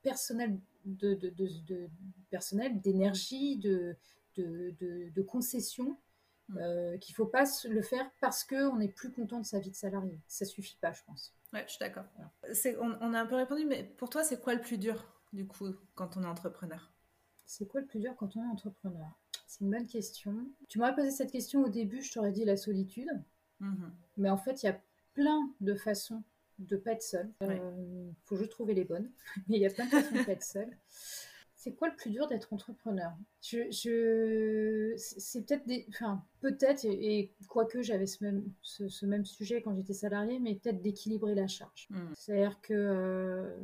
personnel 0.03 0.59
de, 0.85 1.15
de, 1.15 1.31
de, 1.31 1.89
personnel, 2.31 2.81
d'énergie, 2.81 3.59
de, 3.59 3.97
de, 4.37 5.23
concessions 5.23 5.97
Mm. 6.12 6.12
Euh, 6.57 6.99
qu'il 6.99 7.13
ne 7.13 7.17
faut 7.17 7.27
pas 7.27 7.45
le 7.69 7.83
faire 7.83 8.11
parce 8.21 8.45
qu'on 8.45 8.77
n'est 8.77 8.89
plus 8.89 9.11
content 9.11 9.41
de 9.41 9.47
sa 9.47 9.59
vie 9.59 9.71
de 9.71 9.77
salarié. 9.77 10.21
Ça 10.27 10.45
suffit 10.45 10.77
pas, 10.81 10.93
je 10.93 11.03
pense. 11.05 11.35
Ouais, 11.53 11.65
je 11.67 11.73
suis 11.73 11.79
d'accord. 11.79 12.05
On, 12.81 12.97
on, 13.01 13.15
a 13.15 13.21
un 13.21 13.27
peu 13.27 13.37
répondu, 13.37 13.65
mais 13.65 13.85
pour 13.85 14.11
toi, 14.11 14.25
c'est 14.25 14.41
quoi 14.41 14.55
le 14.55 14.61
plus 14.61 14.79
dur, 14.79 15.05
du 15.33 15.47
coup, 15.47 15.69
quand 15.95 16.17
on 16.17 16.23
est 16.23 16.27
entrepreneur? 16.27 16.93
C'est 17.47 17.67
quoi 17.67 17.81
le 17.81 17.87
plus 17.87 18.01
dur 18.01 18.15
quand 18.17 18.37
on 18.37 18.43
est 18.43 18.51
entrepreneur? 18.51 19.19
C'est 19.47 19.61
une 19.61 19.71
bonne 19.71 19.87
question. 19.87 20.47
Tu 20.69 20.79
m'aurais 20.79 20.95
posé 20.95 21.11
cette 21.11 21.31
question 21.31 21.63
au 21.63 21.69
début, 21.69 22.03
je 22.03 22.13
t'aurais 22.13 22.33
dit 22.33 22.45
la 22.45 22.57
solitude. 22.57 23.11
Mm-hmm. 23.61 23.91
Mais 24.17 24.31
en 24.31 24.39
fait, 24.39 24.63
il 24.63 24.67
y 24.67 24.69
a 24.69 24.81
plein 25.15 25.51
de 25.61 25.75
façons 25.75 26.23
de 26.59 26.77
pas 26.77 26.93
être 26.93 27.03
seul. 27.03 27.31
Il 27.41 27.49
euh, 27.51 28.11
faut 28.25 28.37
juste 28.37 28.51
trouver 28.51 28.75
les 28.75 28.85
bonnes. 28.85 29.11
mais 29.49 29.57
il 29.57 29.63
y 29.63 29.67
a 29.67 29.71
plein 29.71 29.87
de 29.87 29.91
façons 29.91 30.15
de 30.15 30.23
pas 30.25 30.33
être 30.33 30.43
seul. 30.43 30.69
C'est 31.63 31.75
quoi 31.75 31.89
le 31.89 31.95
plus 31.95 32.11
dur 32.11 32.27
d'être 32.27 32.53
entrepreneur? 32.53 33.13
Je, 33.41 34.95
C'est 34.97 35.47
peut-être 35.47 35.65
des. 35.65 35.87
Enfin, 35.91 36.25
peut-être, 36.41 36.85
et, 36.85 37.31
quoique 37.47 37.83
j'avais 37.83 38.07
ce 38.07 38.25
même, 38.25 38.43
ce, 38.63 39.07
même 39.07 39.25
sujet 39.25 39.63
quand 39.63 39.73
j'étais 39.77 39.93
salarié, 39.93 40.41
mais 40.41 40.57
peut-être 40.57 40.83
d'équilibrer 40.83 41.37
la 41.37 41.47
charge. 41.47 41.87
Hmm. 41.91 42.13
C'est-à-dire 42.15 42.61
que 42.63 42.75
euh, 42.75 43.57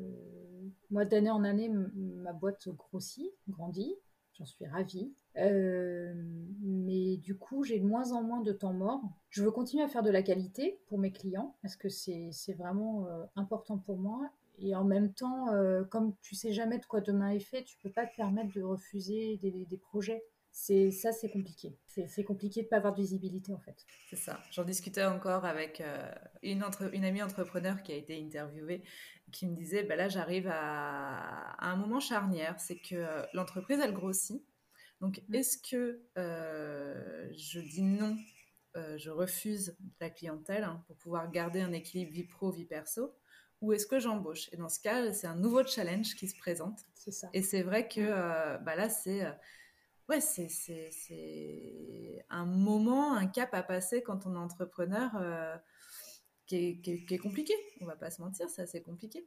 moi, 0.92 1.06
d'année 1.06 1.32
en 1.32 1.42
année, 1.42 1.68
ma 1.96 2.32
boîte 2.32 2.68
grossit, 2.68 3.32
grandit. 3.48 3.96
J'en 4.34 4.44
suis 4.44 4.66
ravie. 4.66 5.12
Euh, 5.36 6.14
mais 6.60 7.16
du 7.16 7.36
coup, 7.36 7.64
j'ai 7.64 7.80
de 7.80 7.84
moins 7.84 8.12
en 8.12 8.22
moins 8.22 8.42
de 8.42 8.52
temps 8.52 8.74
mort. 8.74 9.02
Je 9.30 9.42
veux 9.42 9.50
continuer 9.50 9.82
à 9.82 9.88
faire 9.88 10.04
de 10.04 10.10
la 10.10 10.22
qualité 10.22 10.78
pour 10.86 11.00
mes 11.00 11.10
clients 11.10 11.56
parce 11.62 11.74
que 11.74 11.88
c'est 11.88 12.30
vraiment 12.56 13.08
euh, 13.08 13.24
important 13.34 13.76
pour 13.76 13.98
moi. 13.98 14.30
Et 14.60 14.74
en 14.74 14.84
même 14.84 15.12
temps, 15.12 15.52
euh, 15.52 15.84
comme 15.84 16.14
tu 16.20 16.34
sais 16.34 16.52
jamais 16.52 16.78
de 16.78 16.86
quoi 16.86 17.00
demain 17.00 17.30
est 17.30 17.40
fait, 17.40 17.62
tu 17.62 17.76
peux 17.78 17.90
pas 17.90 18.06
te 18.06 18.14
permettre 18.16 18.52
de 18.52 18.62
refuser 18.62 19.36
des, 19.36 19.78
projets. 19.78 20.22
c'est 20.50 20.90
ça, 20.90 21.12
c'est 21.12 21.30
compliqué. 21.30 21.76
C'est 21.86 22.24
compliqué 22.24 22.62
de 22.62 22.66
ne 22.66 22.70
pas 22.70 22.76
avoir 22.78 22.92
de 22.92 23.00
visibilité 23.00 23.52
en 23.52 23.60
fait. 23.60 23.76
C'est 24.10 24.16
ça. 24.16 24.40
J'en 24.50 24.64
discutais 24.64 25.04
encore 25.04 25.44
avec 25.44 25.80
euh, 25.80 26.10
une, 26.42 26.64
entre, 26.64 26.92
une 26.92 27.04
amie 27.04 27.22
entrepreneur 27.22 27.82
qui 27.82 27.92
a 27.92 27.96
été 27.96 28.20
interviewée, 28.20 28.82
qui 29.30 29.46
me 29.46 29.54
disait, 29.54 29.84
bah 29.84 29.94
là 29.94 30.08
j'arrive 30.08 30.48
à, 30.52 31.56
un 31.64 31.76
moment 31.76 32.00
charnière, 32.00 32.58
c'est 32.58 32.78
que 32.78 32.96
euh, 32.96 33.22
l'entreprise 33.34 33.78
elle 33.80 33.94
grossit. 33.94 34.44
Donc 35.00 35.22
mm. 35.28 35.34
est-ce 35.36 35.58
que 35.58 36.02
je 36.16 37.60
dis 37.60 37.82
non, 37.82 38.16
je 38.74 39.10
refuse 39.10 39.76
la 40.00 40.10
clientèle 40.10 40.64
hein, 40.64 40.82
pour 40.88 40.96
pouvoir 40.96 41.30
garder 41.30 41.60
un 41.60 41.72
équilibre 41.72 42.12
vie 42.12 42.24
pro 42.24 42.50
vie 42.50 42.64
perso, 42.64 43.14
ou 43.60 43.72
est-ce 43.72 43.86
que 43.86 43.98
j'embauche? 43.98 44.48
Et 44.52 44.56
dans 44.56 44.68
ce 44.68 44.80
cas, 44.80 45.12
c'est 45.12 45.26
un 45.26 45.36
nouveau 45.36 45.66
challenge 45.66 46.14
qui 46.14 46.28
se 46.28 46.36
présente. 46.36 46.80
C'est 46.94 47.10
ça. 47.10 47.28
Et 47.32 47.42
c'est 47.42 47.62
vrai 47.62 47.88
que 47.88 48.00
mm. 48.00 48.64
bah 48.64 48.76
là 48.76 48.88
c'est 48.88 49.24
ouais, 50.08 50.20
c'est 50.20 52.24
un 52.30 52.46
moment, 52.46 53.14
un 53.14 53.26
cap 53.26 53.54
à 53.54 53.62
passer 53.62 54.02
quand 54.02 54.26
on 54.26 54.34
est 54.34 54.38
entrepreneur 54.38 55.10
euh, 55.16 55.56
qui, 56.46 56.80
est, 56.86 57.18
compliqué. 57.18 57.52
On 57.80 57.86
va 57.86 57.96
pas 57.96 58.10
se 58.10 58.22
mentir, 58.22 58.48
c'est 58.48 58.62
assez 58.62 58.82
compliqué. 58.82 59.26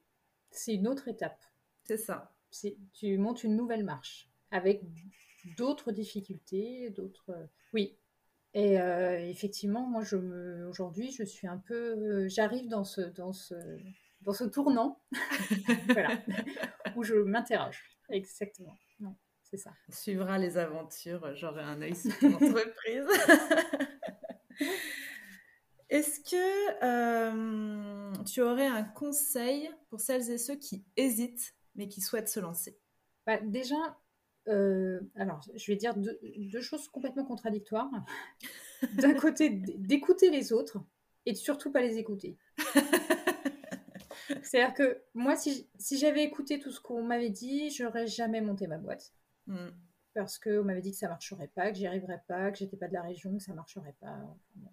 C'est 0.49 0.73
une 0.73 0.87
autre 0.87 1.07
étape. 1.07 1.43
C'est 1.83 1.97
ça. 1.97 2.33
Tu 2.93 3.17
montes 3.17 3.43
une 3.43 3.55
nouvelle 3.55 3.83
marche 3.83 4.29
avec 4.51 4.83
d'autres 5.57 5.91
difficultés, 5.91 6.89
d'autres. 6.89 7.31
Oui. 7.73 7.97
Et 8.53 8.81
euh, 8.81 9.17
effectivement, 9.29 9.87
moi, 9.87 10.03
je 10.03 10.17
aujourd'hui, 10.67 11.11
je 11.11 11.23
suis 11.23 11.47
un 11.47 11.57
peu, 11.57 12.27
j'arrive 12.27 12.67
dans 12.67 12.83
ce, 12.83 13.01
dans 13.01 13.31
ce, 13.31 13.55
dans 14.21 14.33
ce 14.33 14.43
tournant, 14.43 15.01
voilà, 15.89 16.21
où 16.95 17.03
je 17.03 17.15
m'interroge. 17.15 17.83
Exactement 18.09 18.77
c'est 19.51 19.57
ça. 19.57 19.71
suivra 19.89 20.37
les 20.37 20.57
aventures, 20.57 21.35
j'aurai 21.35 21.61
un 21.61 21.81
œil 21.81 21.95
sur 21.95 22.17
ton 22.19 22.33
entreprise. 22.35 23.05
Est-ce 25.89 26.21
que 26.21 26.85
euh, 26.85 28.13
tu 28.23 28.41
aurais 28.41 28.67
un 28.67 28.83
conseil 28.83 29.69
pour 29.89 29.99
celles 29.99 30.31
et 30.31 30.37
ceux 30.37 30.55
qui 30.55 30.85
hésitent 30.95 31.53
mais 31.75 31.89
qui 31.89 31.99
souhaitent 31.99 32.29
se 32.29 32.39
lancer? 32.39 32.79
Bah, 33.27 33.39
Déjà, 33.43 33.99
euh, 34.47 35.01
alors 35.15 35.41
je 35.53 35.69
vais 35.69 35.75
dire 35.75 35.93
deux, 35.97 36.61
choses 36.61 36.87
complètement 36.87 37.25
contradictoires. 37.25 37.91
D'un 38.93 39.13
côté, 39.13 39.49
d'écouter 39.49 40.29
les 40.29 40.53
autres 40.53 40.77
et 41.25 41.33
de 41.33 41.37
surtout 41.37 41.73
pas 41.73 41.81
les 41.81 41.97
écouter. 41.97 42.37
C'est-à-dire 44.43 44.73
que 44.73 45.01
moi, 45.13 45.35
si, 45.35 45.67
si 45.77 45.97
j'avais 45.97 46.23
écouté 46.23 46.59
tout 46.59 46.71
ce 46.71 46.79
qu'on 46.79 47.03
m'avait 47.03 47.29
dit, 47.29 47.69
j'aurais 47.71 48.07
jamais 48.07 48.41
monté 48.41 48.67
ma 48.67 48.77
boîte. 48.77 49.13
Mm. 49.47 49.69
Parce 50.13 50.37
qu'on 50.39 50.63
m'avait 50.63 50.81
dit 50.81 50.91
que 50.91 50.97
ça 50.97 51.07
marcherait 51.07 51.49
pas, 51.55 51.71
que 51.71 51.77
j'y 51.77 51.87
arriverais 51.87 52.21
pas, 52.27 52.51
que 52.51 52.57
j'étais 52.57 52.75
pas 52.75 52.89
de 52.89 52.93
la 52.93 53.01
région, 53.01 53.37
que 53.37 53.43
ça 53.43 53.53
marcherait 53.53 53.95
pas. 54.01 54.19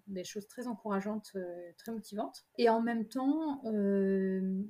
des 0.07 0.25
choses 0.25 0.47
très 0.47 0.67
encourageantes, 0.67 1.31
euh, 1.35 1.71
très 1.77 1.93
motivantes. 1.93 2.45
Et 2.57 2.67
en 2.67 2.81
même 2.81 3.05
temps, 3.05 3.61
euh, 3.65 4.61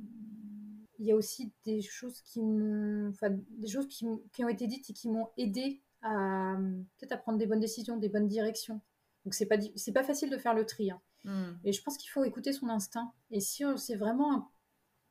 il 1.00 1.06
y 1.06 1.12
a 1.12 1.16
aussi 1.16 1.52
des 1.66 1.82
choses 1.82 2.22
qui 2.22 2.42
m'ont, 2.42 3.10
enfin, 3.10 3.30
des 3.32 3.68
choses 3.68 3.88
qui, 3.88 4.06
qui, 4.32 4.44
ont 4.44 4.50
été 4.50 4.68
dites 4.68 4.88
et 4.90 4.94
qui 4.94 5.10
m'ont 5.10 5.30
aidé 5.38 5.82
à 6.04 6.56
peut-être 6.98 7.14
à 7.14 7.18
prendre 7.18 7.40
des 7.40 7.48
bonnes 7.48 7.60
décisions, 7.60 7.98
des 7.98 8.10
bonnes 8.10 8.28
directions. 8.28 8.80
Donc 9.26 9.34
c'est 9.34 9.48
pas 9.48 9.58
c'est 9.76 9.92
pas 9.92 10.04
facile 10.04 10.30
de 10.30 10.38
faire 10.38 10.54
le 10.54 10.66
tri. 10.66 10.92
Hein. 10.92 11.02
Mm. 11.24 11.52
Et 11.64 11.74
je 11.74 11.82
pense 11.82 11.98
qu'il 11.98 12.10
faut 12.10 12.24
écouter 12.24 12.54
son 12.54 12.70
instinct. 12.70 13.12
Et 13.32 13.40
si 13.40 13.64
c'est 13.78 13.96
vraiment 13.96 14.34
un, 14.34 14.50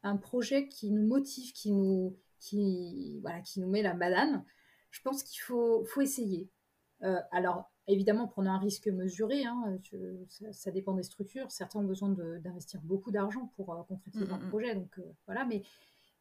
un, 0.03 0.17
projet 0.17 0.69
qui 0.69 0.91
nous 0.91 1.07
motive, 1.07 1.53
qui 1.53 1.73
nous 1.73 2.17
qui 2.41 3.19
voilà, 3.21 3.41
qui 3.41 3.61
nous 3.61 3.69
met 3.69 3.83
la 3.83 3.95
banane, 3.95 4.45
je 4.91 5.01
pense 5.03 5.23
qu'il 5.23 5.41
faut, 5.41 5.85
faut 5.85 6.01
essayer. 6.01 6.51
Euh, 7.03 7.21
alors, 7.31 7.71
évidemment, 7.87 8.27
prenant 8.27 8.53
un 8.53 8.59
risque 8.59 8.89
mesuré, 8.89 9.45
hein, 9.45 9.79
ça, 10.51 10.71
dépend 10.71 10.95
des 10.95 11.03
structures. 11.03 11.51
Certains 11.51 11.81
ont 11.81 11.85
besoin 11.85 12.11
d'investir 12.11 12.81
beaucoup 12.83 13.11
d'argent 13.11 13.53
pour 13.57 13.73
euh, 13.73 13.83
concrétiser 13.85 14.27
leur 14.27 14.41
projet. 14.49 14.75
Donc, 14.75 14.99
euh, 14.99 15.03
voilà. 15.27 15.45
Mais, 15.45 15.63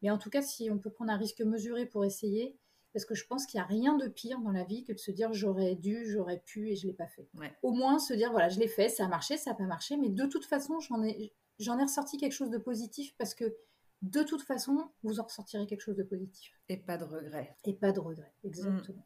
mais 0.02 0.10
en 0.10 0.18
tout 0.18 0.30
cas, 0.30 0.42
si 0.42 0.70
on 0.70 0.78
peut 0.78 0.90
prendre 0.90 1.12
un 1.12 1.16
risque 1.16 1.40
mesuré 1.40 1.86
pour 1.86 2.04
essayer, 2.04 2.56
parce 2.92 3.04
que 3.04 3.14
je 3.14 3.26
pense 3.26 3.46
qu'il 3.46 3.58
n'y 3.58 3.64
a 3.64 3.66
rien 3.66 3.96
de 3.96 4.08
pire 4.08 4.40
dans 4.40 4.50
la 4.50 4.64
vie 4.64 4.82
que 4.82 4.92
de 4.92 4.98
se 4.98 5.10
dire 5.10 5.32
j'aurais 5.32 5.74
dû, 5.74 6.06
j'aurais 6.06 6.40
pu 6.40 6.70
et 6.70 6.76
je 6.76 6.86
ne 6.86 6.90
l'ai 6.90 6.96
pas 6.96 7.06
fait. 7.06 7.28
Au 7.62 7.72
moins 7.72 7.98
se 7.98 8.14
dire 8.14 8.30
voilà, 8.30 8.48
je 8.48 8.58
l'ai 8.58 8.68
fait, 8.68 8.88
ça 8.88 9.04
a 9.04 9.08
marché, 9.08 9.36
ça 9.36 9.50
n'a 9.50 9.56
pas 9.56 9.64
marché, 9.64 9.96
mais 9.96 10.08
de 10.08 10.24
toute 10.24 10.46
façon, 10.46 10.80
j'en 10.80 11.02
ai, 11.02 11.34
j'en 11.58 11.78
ai 11.78 11.82
ressorti 11.82 12.18
quelque 12.18 12.32
chose 12.32 12.50
de 12.50 12.58
positif 12.58 13.14
parce 13.18 13.34
que 13.34 13.56
de 14.02 14.22
toute 14.22 14.42
façon, 14.42 14.90
vous 15.02 15.18
en 15.18 15.24
ressortirez 15.24 15.66
quelque 15.66 15.80
chose 15.80 15.96
de 15.96 16.04
positif. 16.04 16.52
Et 16.68 16.76
pas 16.76 16.96
de 16.96 17.04
regret. 17.04 17.56
Et 17.64 17.74
pas 17.74 17.92
de 17.92 18.00
regret, 18.00 18.32
exactement. 18.44 19.00
Mm. 19.00 19.04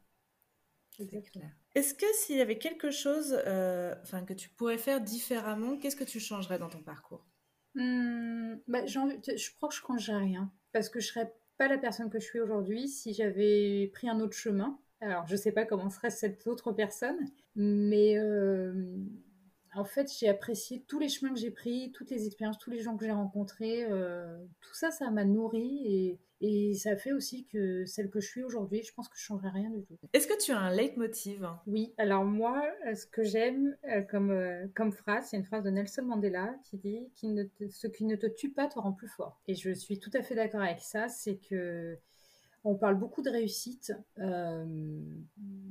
Est-ce 1.75 1.95
que 1.95 2.05
s'il 2.13 2.37
y 2.37 2.41
avait 2.41 2.59
quelque 2.59 2.91
chose 2.91 3.35
euh, 3.47 3.95
que 4.27 4.33
tu 4.33 4.49
pourrais 4.49 4.77
faire 4.77 5.01
différemment, 5.01 5.77
qu'est-ce 5.77 5.95
que 5.95 6.03
tu 6.03 6.19
changerais 6.19 6.59
dans 6.59 6.69
ton 6.69 6.83
parcours? 6.83 7.25
Hmm, 7.75 8.55
bah, 8.67 8.85
Je 8.85 9.55
crois 9.55 9.69
que 9.69 9.75
je 9.75 9.81
ne 9.81 9.87
changerais 9.87 10.17
rien. 10.19 10.51
Parce 10.71 10.89
que 10.89 10.99
je 10.99 11.07
ne 11.07 11.13
serais 11.13 11.33
pas 11.57 11.67
la 11.67 11.77
personne 11.77 12.09
que 12.09 12.19
je 12.19 12.25
suis 12.25 12.39
aujourd'hui 12.39 12.87
si 12.87 13.13
j'avais 13.13 13.89
pris 13.93 14.07
un 14.07 14.19
autre 14.19 14.35
chemin. 14.35 14.79
Alors, 15.01 15.27
je 15.27 15.33
ne 15.33 15.37
sais 15.37 15.51
pas 15.51 15.65
comment 15.65 15.89
serait 15.89 16.11
cette 16.11 16.45
autre 16.47 16.71
personne, 16.71 17.17
mais 17.55 18.17
euh, 18.17 18.73
en 19.75 19.85
fait, 19.85 20.11
j'ai 20.17 20.29
apprécié 20.29 20.83
tous 20.87 20.99
les 20.99 21.09
chemins 21.09 21.33
que 21.33 21.39
j'ai 21.39 21.51
pris, 21.51 21.91
toutes 21.93 22.11
les 22.11 22.25
expériences, 22.25 22.57
tous 22.57 22.69
les 22.69 22.81
gens 22.81 22.97
que 22.97 23.05
j'ai 23.05 23.11
rencontrés. 23.11 23.85
Euh, 23.89 24.37
tout 24.61 24.73
ça, 24.73 24.91
ça 24.91 25.09
m'a 25.11 25.25
nourri 25.25 25.81
et, 25.85 26.19
et, 26.41 26.73
ça 26.75 26.95
fait 26.95 27.11
aussi 27.11 27.45
que 27.45 27.85
celle 27.85 28.09
que 28.09 28.19
je 28.19 28.27
suis 28.27 28.43
aujourd'hui, 28.43 28.83
je 28.83 28.93
pense 28.93 29.07
que 29.09 29.17
je 29.17 29.23
ne 29.23 29.25
changerai 29.25 29.49
rien 29.49 29.69
du 29.69 29.83
tout. 29.83 29.97
Est-ce 30.13 30.27
que 30.27 30.37
tu 30.37 30.51
as 30.51 30.59
un 30.59 30.69
leitmotiv? 30.69 31.47
Oui. 31.67 31.93
Alors 31.97 32.25
moi, 32.25 32.63
euh, 32.87 32.95
ce 32.95 33.05
que 33.05 33.23
j'aime 33.23 33.75
euh, 33.89 34.01
comme, 34.01 34.33
comme 34.75 34.91
phrase, 34.91 35.27
c'est 35.29 35.37
une 35.37 35.45
phrase 35.45 35.63
de 35.63 35.69
Nelson 35.69 36.03
Mandela 36.03 36.53
qui 36.65 36.77
dit 36.77 37.07
Ce 37.15 37.87
qui 37.87 38.05
ne 38.05 38.15
te 38.15 38.27
tue 38.27 38.51
pas 38.51 38.67
te 38.67 38.79
rend 38.79 38.93
plus 38.93 39.07
fort». 39.07 39.41
Et 39.47 39.55
je 39.55 39.71
suis 39.73 39.99
tout 39.99 40.11
à 40.13 40.21
fait 40.21 40.35
d'accord 40.35 40.61
avec 40.61 40.81
ça. 40.81 41.07
C'est 41.07 41.37
que 41.37 41.97
on 42.65 42.75
parle 42.75 42.97
beaucoup 42.97 43.21
de 43.21 43.29
réussite. 43.29 43.93
Euh, 44.19 45.01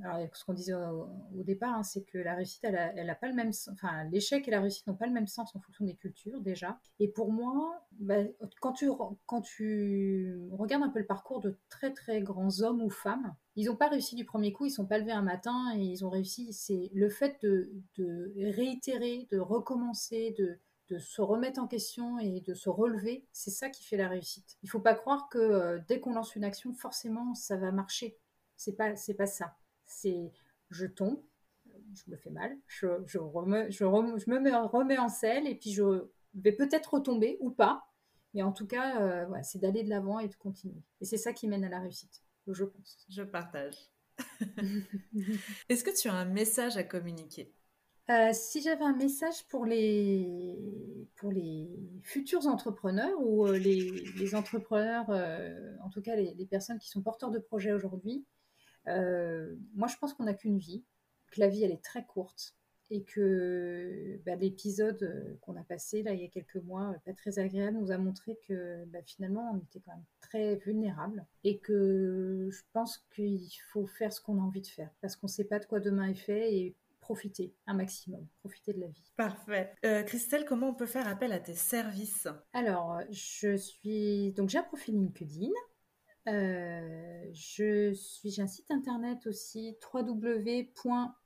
alors, 0.04 0.36
ce 0.36 0.44
qu'on 0.44 0.52
disait 0.52 0.74
au, 0.74 1.42
départ, 1.42 1.74
hein, 1.74 1.82
c'est 1.82 2.02
que 2.02 2.18
la 2.18 2.34
réussite, 2.34 2.64
elle 2.64 3.10
a, 3.10 3.14
pas 3.14 3.28
le 3.28 3.34
même, 3.34 3.50
enfin, 3.70 4.04
l'échec 4.04 4.46
et 4.46 4.50
la 4.50 4.60
réussite 4.60 4.86
n'ont 4.86 4.96
pas 4.96 5.06
le 5.06 5.12
même 5.12 5.26
sens 5.26 5.54
en 5.56 5.60
fonction 5.60 5.84
des 5.84 5.94
cultures 5.94 6.40
déjà. 6.40 6.78
Et 6.98 7.08
pour 7.08 7.32
moi, 7.32 7.86
bah, 7.92 8.22
quand 8.60 8.72
tu 8.72 8.90
quand 9.26 9.40
tu 9.40 10.38
regardes 10.52 10.82
un 10.82 10.90
peu 10.90 10.98
le 10.98 11.06
parcours 11.06 11.40
de 11.40 11.56
très 11.70 11.92
très 11.92 12.20
grands 12.20 12.60
hommes 12.60 12.82
ou 12.82 12.90
femmes, 12.90 13.34
ils 13.56 13.66
n'ont 13.66 13.76
pas 13.76 13.88
réussi 13.88 14.14
du 14.14 14.24
premier 14.24 14.52
coup, 14.52 14.66
ils 14.66 14.70
sont 14.70 14.86
pas 14.86 14.98
levés 14.98 15.12
un 15.12 15.22
matin 15.22 15.74
et 15.76 15.82
ils 15.82 16.04
ont 16.04 16.10
réussi. 16.10 16.52
C'est 16.52 16.90
le 16.94 17.08
fait 17.08 17.38
de 17.42 18.32
réitérer, 18.36 19.28
de 19.30 19.38
recommencer, 19.38 20.34
de 20.38 20.58
de 20.92 20.98
se 20.98 21.22
remettre 21.22 21.58
en 21.58 21.66
question 21.66 22.18
et 22.18 22.40
de 22.40 22.52
se 22.52 22.68
relever, 22.68 23.24
c'est 23.32 23.50
ça 23.50 23.70
qui 23.70 23.82
fait 23.82 23.96
la 23.96 24.08
réussite. 24.08 24.58
Il 24.62 24.68
faut 24.68 24.80
pas 24.80 24.94
croire 24.94 25.28
que 25.30 25.38
euh, 25.38 25.78
dès 25.88 26.00
qu'on 26.00 26.12
lance 26.12 26.36
une 26.36 26.44
action, 26.44 26.74
forcément, 26.74 27.34
ça 27.34 27.56
va 27.56 27.72
marcher. 27.72 28.18
C'est 28.56 28.76
pas, 28.76 28.92
pas 29.16 29.26
ça. 29.26 29.56
C'est 29.86 30.32
je 30.70 30.86
tombe, 30.86 31.18
je 31.94 32.10
me 32.10 32.16
fais 32.16 32.30
mal, 32.30 32.56
je, 32.66 32.86
je, 33.06 33.18
remets, 33.18 33.70
je, 33.70 33.84
me 33.84 34.38
mets, 34.38 34.54
remets 34.54 34.98
en 34.98 35.08
selle 35.08 35.46
et 35.46 35.54
puis 35.54 35.72
je 35.72 36.08
vais 36.34 36.52
peut-être 36.52 36.94
retomber 36.94 37.38
ou 37.40 37.50
pas. 37.50 37.86
Mais 38.34 38.42
en 38.42 38.52
tout 38.52 38.66
cas, 38.66 39.00
euh, 39.02 39.26
c'est 39.42 39.58
d'aller 39.58 39.82
de 39.82 39.90
l'avant 39.90 40.18
et 40.18 40.28
de 40.28 40.34
continuer. 40.34 40.82
Et 41.00 41.04
c'est 41.04 41.18
ça 41.18 41.32
qui 41.32 41.48
mène 41.48 41.64
à 41.64 41.68
la 41.68 41.80
réussite, 41.80 42.22
je 42.46 42.64
pense. 42.64 43.06
Je 43.08 43.22
partage. 43.22 43.76
Est-ce 45.68 45.84
que 45.84 45.98
tu 45.98 46.08
as 46.08 46.14
un 46.14 46.26
message 46.26 46.76
à 46.76 46.84
communiquer? 46.84 47.52
Euh, 48.12 48.30
si 48.32 48.60
j'avais 48.60 48.84
un 48.84 48.94
message 48.94 49.46
pour 49.48 49.64
les, 49.64 50.58
futurs 52.02 52.46
entrepreneurs 52.46 53.18
ou 53.20 53.46
euh, 53.46 53.56
les, 53.56 54.34
entrepreneurs, 54.34 55.06
euh, 55.08 55.76
en 55.82 55.88
tout 55.88 56.02
cas 56.02 56.14
les, 56.16 56.46
personnes 56.46 56.78
qui 56.78 56.88
sont 56.88 57.00
porteurs 57.00 57.30
de 57.30 57.38
projets 57.38 57.72
aujourd'hui, 57.72 58.26
moi 58.86 59.88
je 59.88 59.96
pense 59.96 60.12
qu'on 60.12 60.24
n'a 60.24 60.34
qu'une 60.34 60.58
vie, 60.58 60.84
que 61.30 61.40
la 61.40 61.48
vie 61.48 61.64
elle 61.64 61.70
est 61.70 61.84
très 61.84 62.04
courte 62.04 62.56
et 62.90 63.04
que 63.04 64.20
bah, 64.26 64.34
l'épisode 64.34 65.38
qu'on 65.40 65.56
a 65.56 65.62
passé 65.62 66.02
là 66.02 66.12
il 66.12 66.20
y 66.20 66.24
a 66.24 66.28
quelques 66.28 66.56
mois, 66.56 66.94
pas 67.06 67.14
très 67.14 67.38
agréable, 67.38 67.78
nous 67.78 67.92
a 67.92 67.98
montré 67.98 68.38
que 68.46 68.84
bah, 68.86 68.98
finalement 69.06 69.52
on 69.54 69.58
était 69.58 69.80
quand 69.80 69.92
même 69.92 70.04
très 70.20 70.56
vulnérable 70.56 71.24
et 71.44 71.58
que 71.58 72.48
je 72.50 72.62
pense 72.72 72.98
qu'il 73.14 73.48
faut 73.72 73.86
faire 73.86 74.12
ce 74.12 74.20
qu'on 74.20 74.38
a 74.38 74.42
envie 74.42 74.60
de 74.60 74.66
faire 74.66 74.90
parce 75.00 75.16
qu'on 75.16 75.28
ne 75.28 75.32
sait 75.32 75.44
pas 75.44 75.60
de 75.60 75.64
quoi 75.64 75.80
demain 75.80 76.08
est 76.08 76.14
fait 76.14 76.54
et 76.54 76.76
profiter 77.02 77.52
un 77.66 77.74
maximum, 77.74 78.26
profiter 78.38 78.72
de 78.72 78.80
la 78.80 78.86
vie. 78.86 79.12
Parfait. 79.16 79.74
Euh, 79.84 80.02
Christelle, 80.04 80.46
comment 80.46 80.68
on 80.68 80.74
peut 80.74 80.86
faire 80.86 81.06
appel 81.06 81.32
à 81.32 81.40
tes 81.40 81.54
services? 81.54 82.28
Alors, 82.54 83.00
je 83.10 83.54
suis 83.56 84.32
donc 84.32 84.48
j'ai 84.48 84.58
un 84.58 84.62
profil 84.62 84.94
LinkedIn. 84.94 85.50
Euh, 86.28 87.28
je 87.32 87.92
suis 87.92 88.30
j'ai 88.30 88.42
un 88.42 88.46
site 88.46 88.70
internet 88.70 89.26
aussi 89.26 89.76
www.optim 89.92 91.18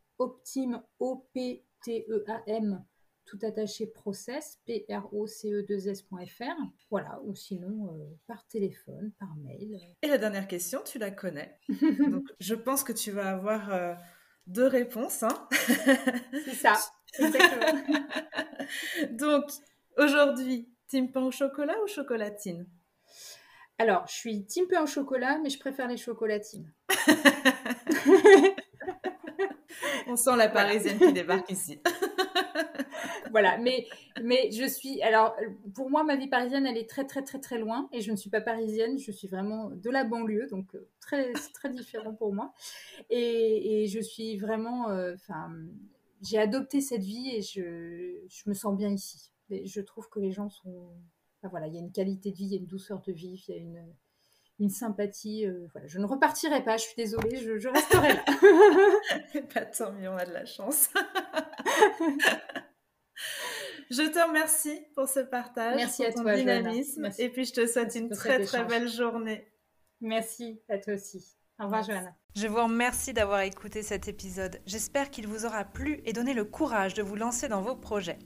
tout 3.27 3.39
attaché 3.43 3.87
process 3.89 4.61
p 4.65 4.87
r 4.89 5.13
o 5.13 5.27
c 5.27 5.51
e 5.51 5.63
2 5.63 5.89
s.fr 5.89 6.57
voilà 6.91 7.21
ou 7.25 7.35
sinon 7.35 7.93
euh, 7.93 8.07
par 8.27 8.47
téléphone 8.47 9.13
par 9.19 9.37
mail 9.37 9.79
et 10.01 10.07
la 10.07 10.17
dernière 10.17 10.49
question 10.49 10.81
tu 10.83 10.99
la 10.99 11.11
connais 11.11 11.59
donc 12.11 12.33
je 12.41 12.55
pense 12.55 12.83
que 12.83 12.93
tu 12.93 13.11
vas 13.11 13.33
avoir 13.33 13.99
deux 14.47 14.67
réponses. 14.67 15.23
Hein. 15.23 15.49
C'est 16.45 16.55
ça. 16.55 16.75
Donc, 19.11 19.45
aujourd'hui, 19.97 20.69
team 20.89 21.11
pain 21.11 21.23
au 21.23 21.31
chocolat 21.31 21.75
ou 21.83 21.87
chocolatine? 21.87 22.67
Alors, 23.79 24.07
je 24.09 24.15
suis 24.15 24.47
team 24.47 24.67
pain 24.69 24.83
au 24.83 24.87
chocolat, 24.87 25.39
mais 25.43 25.51
je 25.51 25.59
préfère 25.59 25.89
les 25.89 25.97
chocolatines. 25.97 26.73
On 30.07 30.17
sent 30.17 30.37
la 30.37 30.49
parisienne 30.49 30.99
qui 30.99 31.13
débarque 31.13 31.51
ici. 31.51 31.81
Voilà, 33.31 33.59
mais, 33.59 33.87
mais 34.23 34.51
je 34.51 34.65
suis. 34.65 35.03
Alors, 35.03 35.37
pour 35.75 35.91
moi, 35.91 36.05
ma 36.05 36.17
vie 36.17 36.29
parisienne, 36.29 36.67
elle 36.67 36.77
est 36.77 36.89
très, 36.89 37.05
très, 37.07 37.23
très, 37.23 37.39
très 37.41 37.59
loin. 37.59 37.89
Et 37.93 38.01
je 38.01 38.11
ne 38.11 38.17
suis 38.17 38.31
pas 38.31 38.41
parisienne, 38.41 38.99
je 38.99 39.13
suis 39.13 39.29
vraiment 39.29 39.71
de 39.71 39.91
la 39.91 40.05
banlieue. 40.05 40.47
Donc, 40.49 40.75
euh, 40.75 40.89
très, 41.01 41.33
très 41.55 41.71
différent 41.71 42.15
pour 42.15 42.33
moi. 42.33 42.53
Et, 43.11 43.87
je 43.89 44.01
suis 44.01 44.37
vraiment. 44.39 44.91
euh, 44.91 45.15
Enfin, 45.15 45.51
j'ai 46.23 46.39
adopté 46.39 46.81
cette 46.81 47.03
vie 47.03 47.31
et 47.37 47.43
je, 47.43 48.17
je 48.29 48.49
me 48.49 48.55
sens 48.55 48.77
bien 48.77 48.91
ici. 48.91 49.31
Je 49.51 49.81
trouve 49.81 50.09
que 50.09 50.19
les 50.21 50.33
gens 50.33 50.49
sont. 50.51 50.89
voilà, 51.43 51.67
il 51.69 51.75
y 51.75 51.77
a 51.77 51.81
une 51.81 51.93
qualité 51.93 52.31
de 52.33 52.37
vie, 52.37 52.45
il 52.47 52.53
y 52.53 52.57
a 52.57 52.59
une 52.59 52.67
douceur 52.67 53.01
de 53.03 53.13
vivre, 53.13 53.43
il 53.49 53.55
y 53.55 53.59
a 53.59 53.61
une, 53.61 53.85
une 54.59 54.71
sympathie. 54.71 55.47
euh, 55.47 55.67
voilà, 55.73 55.87
je 55.87 55.99
ne 55.99 56.07
repartirai 56.07 56.65
pas, 56.65 56.77
je 56.77 56.85
suis 56.85 56.97
désolée, 56.97 57.37
je, 57.37 57.69
resterai 57.69 58.15
là. 58.15 58.25
Pas 59.55 59.67
tant 59.67 59.93
mieux, 59.93 60.09
on 60.09 60.17
a 60.17 60.25
de 60.25 60.33
la 60.33 60.45
chance. 60.47 60.89
je 63.91 64.03
te 64.03 64.19
remercie 64.27 64.81
pour 64.95 65.09
ce 65.09 65.21
partage, 65.21 65.77
Merci 65.77 66.03
pour 66.03 66.11
à 66.11 66.15
ton 66.15 66.23
toi, 66.23 66.35
dynamisme, 66.37 67.03
Merci. 67.03 67.23
et 67.23 67.29
puis 67.29 67.45
je 67.45 67.53
te 67.53 67.67
souhaite 67.67 67.95
une 67.95 68.09
très 68.11 68.45
très 68.45 68.65
belle 68.65 68.89
journée. 68.89 69.47
Merci 70.01 70.61
à 70.69 70.79
toi 70.79 70.95
aussi. 70.95 71.37
Au 71.59 71.65
revoir, 71.65 71.81
Merci. 71.81 71.93
Johanna. 71.93 72.15
Je 72.35 72.47
vous 72.49 72.63
remercie 72.63 73.13
d'avoir 73.15 73.41
écouté 73.41 73.83
cet 73.83 74.09
épisode. 74.09 74.61
J'espère 74.67 75.11
qu'il 75.11 75.27
vous 75.27 75.47
aura 75.47 75.65
plu 75.65 76.03
et 76.05 76.13
donné 76.13 76.35
le 76.35 76.45
courage 76.45 76.93
de 76.95 77.03
vous 77.03 77.17
lancer 77.17 77.49
dans 77.49 77.63
vos 77.63 77.77
projets. 77.77 78.19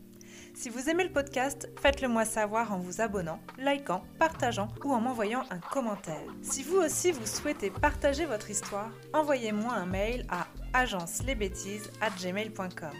Si 0.52 0.68
vous 0.68 0.90
aimez 0.90 1.04
le 1.04 1.12
podcast, 1.12 1.70
faites-le 1.80 2.08
moi 2.08 2.24
savoir 2.24 2.72
en 2.72 2.78
vous 2.78 3.00
abonnant, 3.00 3.38
likant, 3.56 4.02
partageant 4.18 4.66
ou 4.84 4.92
en 4.92 5.00
m'envoyant 5.00 5.44
un 5.50 5.60
commentaire. 5.60 6.20
Si 6.42 6.64
vous 6.64 6.78
aussi 6.78 7.12
vous 7.12 7.24
souhaitez 7.26 7.70
partager 7.70 8.26
votre 8.26 8.50
histoire, 8.50 8.90
envoyez-moi 9.12 9.72
un 9.72 9.86
mail 9.86 10.26
à 10.28 10.48
agencelesbêtises@gmail.com. 10.72 12.90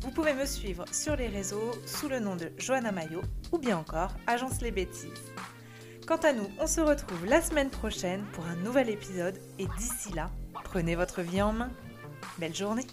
Vous 0.00 0.10
pouvez 0.10 0.34
me 0.34 0.44
suivre 0.44 0.84
sur 0.92 1.16
les 1.16 1.28
réseaux 1.28 1.72
sous 1.86 2.08
le 2.08 2.20
nom 2.20 2.36
de 2.36 2.52
Johanna 2.58 2.92
Mayo 2.92 3.22
ou 3.52 3.58
bien 3.58 3.78
encore 3.78 4.12
Agence 4.26 4.60
les 4.60 4.70
Bêtises. 4.70 5.32
Quant 6.06 6.16
à 6.16 6.32
nous, 6.32 6.48
on 6.60 6.66
se 6.66 6.80
retrouve 6.80 7.26
la 7.26 7.40
semaine 7.40 7.70
prochaine 7.70 8.24
pour 8.32 8.46
un 8.46 8.56
nouvel 8.56 8.90
épisode 8.90 9.38
et 9.58 9.66
d'ici 9.78 10.12
là, 10.14 10.30
prenez 10.64 10.94
votre 10.94 11.22
vie 11.22 11.42
en 11.42 11.52
main. 11.52 11.70
Belle 12.38 12.54
journée 12.54 12.86